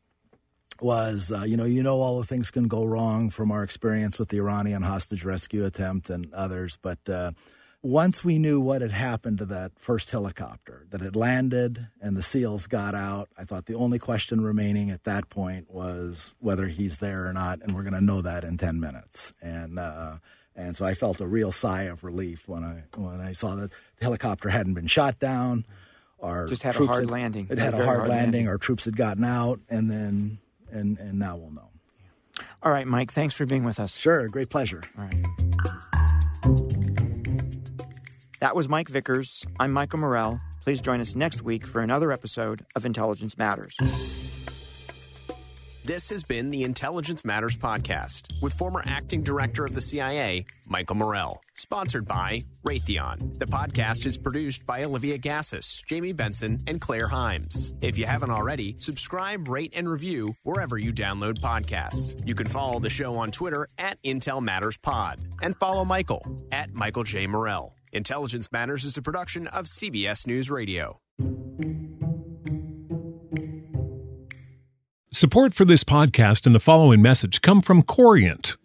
was, 0.80 1.30
uh, 1.30 1.42
you 1.42 1.56
know, 1.56 1.64
you 1.64 1.82
know, 1.82 2.00
all 2.00 2.18
the 2.18 2.26
things 2.26 2.50
can 2.50 2.68
go 2.68 2.84
wrong 2.84 3.30
from 3.30 3.50
our 3.52 3.62
experience 3.62 4.18
with 4.18 4.28
the 4.28 4.38
Iranian 4.38 4.82
hostage 4.82 5.24
rescue 5.24 5.64
attempt 5.64 6.10
and 6.10 6.32
others. 6.32 6.78
But 6.80 6.98
uh, 7.08 7.32
once 7.86 8.24
we 8.24 8.38
knew 8.38 8.60
what 8.60 8.82
had 8.82 8.90
happened 8.90 9.38
to 9.38 9.44
that 9.46 9.72
first 9.78 10.10
helicopter, 10.10 10.86
that 10.90 11.02
it 11.02 11.14
landed 11.14 11.86
and 12.00 12.16
the 12.16 12.22
SEALs 12.22 12.66
got 12.66 12.94
out, 12.94 13.28
I 13.38 13.44
thought 13.44 13.66
the 13.66 13.74
only 13.74 13.98
question 13.98 14.40
remaining 14.40 14.90
at 14.90 15.04
that 15.04 15.30
point 15.30 15.70
was 15.70 16.34
whether 16.40 16.66
he's 16.66 16.98
there 16.98 17.28
or 17.28 17.32
not, 17.32 17.60
and 17.62 17.74
we're 17.74 17.82
going 17.82 17.94
to 17.94 18.00
know 18.00 18.22
that 18.22 18.42
in 18.42 18.58
ten 18.58 18.80
minutes. 18.80 19.32
And 19.40 19.78
uh, 19.78 20.16
and 20.56 20.76
so 20.76 20.84
I 20.84 20.94
felt 20.94 21.20
a 21.20 21.26
real 21.26 21.52
sigh 21.52 21.84
of 21.84 22.02
relief 22.02 22.48
when 22.48 22.64
I 22.64 22.82
when 22.98 23.20
I 23.20 23.32
saw 23.32 23.54
that 23.54 23.70
the 23.70 24.04
helicopter 24.04 24.48
hadn't 24.48 24.74
been 24.74 24.88
shot 24.88 25.18
down. 25.20 25.64
Our 26.20 26.48
just 26.48 26.64
had 26.64 26.74
a 26.74 26.86
hard 26.86 27.04
had, 27.04 27.10
landing. 27.10 27.46
It 27.50 27.58
had 27.58 27.74
a 27.74 27.76
hard, 27.76 27.86
hard 27.86 27.98
landing. 28.00 28.18
landing. 28.18 28.48
Our 28.48 28.58
troops 28.58 28.86
had 28.86 28.96
gotten 28.96 29.22
out, 29.22 29.60
and 29.68 29.88
then 29.90 30.38
and 30.72 30.98
and 30.98 31.18
now 31.18 31.36
we'll 31.36 31.52
know. 31.52 31.68
All 32.62 32.72
right, 32.72 32.86
Mike. 32.86 33.12
Thanks 33.12 33.34
for 33.34 33.46
being 33.46 33.64
with 33.64 33.78
us. 33.78 33.96
Sure, 33.96 34.28
great 34.28 34.50
pleasure. 34.50 34.82
All 34.98 35.04
right. 35.04 36.15
That 38.40 38.54
was 38.54 38.68
Mike 38.68 38.88
Vickers. 38.88 39.44
I'm 39.58 39.72
Michael 39.72 39.98
Morell. 39.98 40.40
Please 40.62 40.80
join 40.80 41.00
us 41.00 41.14
next 41.14 41.42
week 41.42 41.66
for 41.66 41.80
another 41.80 42.12
episode 42.12 42.66
of 42.74 42.84
Intelligence 42.84 43.38
Matters. 43.38 43.74
This 45.84 46.10
has 46.10 46.24
been 46.24 46.50
the 46.50 46.64
Intelligence 46.64 47.24
Matters 47.24 47.56
podcast 47.56 48.32
with 48.42 48.52
former 48.52 48.82
acting 48.86 49.22
director 49.22 49.64
of 49.64 49.72
the 49.72 49.80
CIA, 49.80 50.44
Michael 50.66 50.96
Morell, 50.96 51.40
sponsored 51.54 52.04
by 52.04 52.42
Raytheon. 52.66 53.38
The 53.38 53.46
podcast 53.46 54.04
is 54.04 54.18
produced 54.18 54.66
by 54.66 54.82
Olivia 54.82 55.16
Gazis, 55.16 55.84
Jamie 55.86 56.12
Benson, 56.12 56.60
and 56.66 56.80
Claire 56.80 57.06
Hymes. 57.06 57.72
If 57.80 57.96
you 57.96 58.04
haven't 58.04 58.32
already, 58.32 58.74
subscribe, 58.80 59.48
rate, 59.48 59.74
and 59.76 59.88
review 59.88 60.34
wherever 60.42 60.76
you 60.76 60.92
download 60.92 61.38
podcasts. 61.38 62.20
You 62.26 62.34
can 62.34 62.48
follow 62.48 62.80
the 62.80 62.90
show 62.90 63.14
on 63.16 63.30
Twitter 63.30 63.68
at 63.78 64.02
Intel 64.02 64.42
Matters 64.42 64.76
Pod 64.76 65.22
and 65.40 65.56
follow 65.56 65.84
Michael 65.84 66.26
at 66.50 66.74
Michael 66.74 67.04
J. 67.04 67.28
Morell. 67.28 67.76
Intelligence 67.96 68.52
Matters 68.52 68.84
is 68.84 68.96
a 68.96 69.02
production 69.02 69.46
of 69.48 69.64
CBS 69.64 70.26
News 70.26 70.50
Radio. 70.50 71.00
Support 75.12 75.54
for 75.54 75.64
this 75.64 75.82
podcast 75.82 76.44
and 76.44 76.54
the 76.54 76.60
following 76.60 77.00
message 77.00 77.40
come 77.40 77.62
from 77.62 77.82
Corient. 77.82 78.55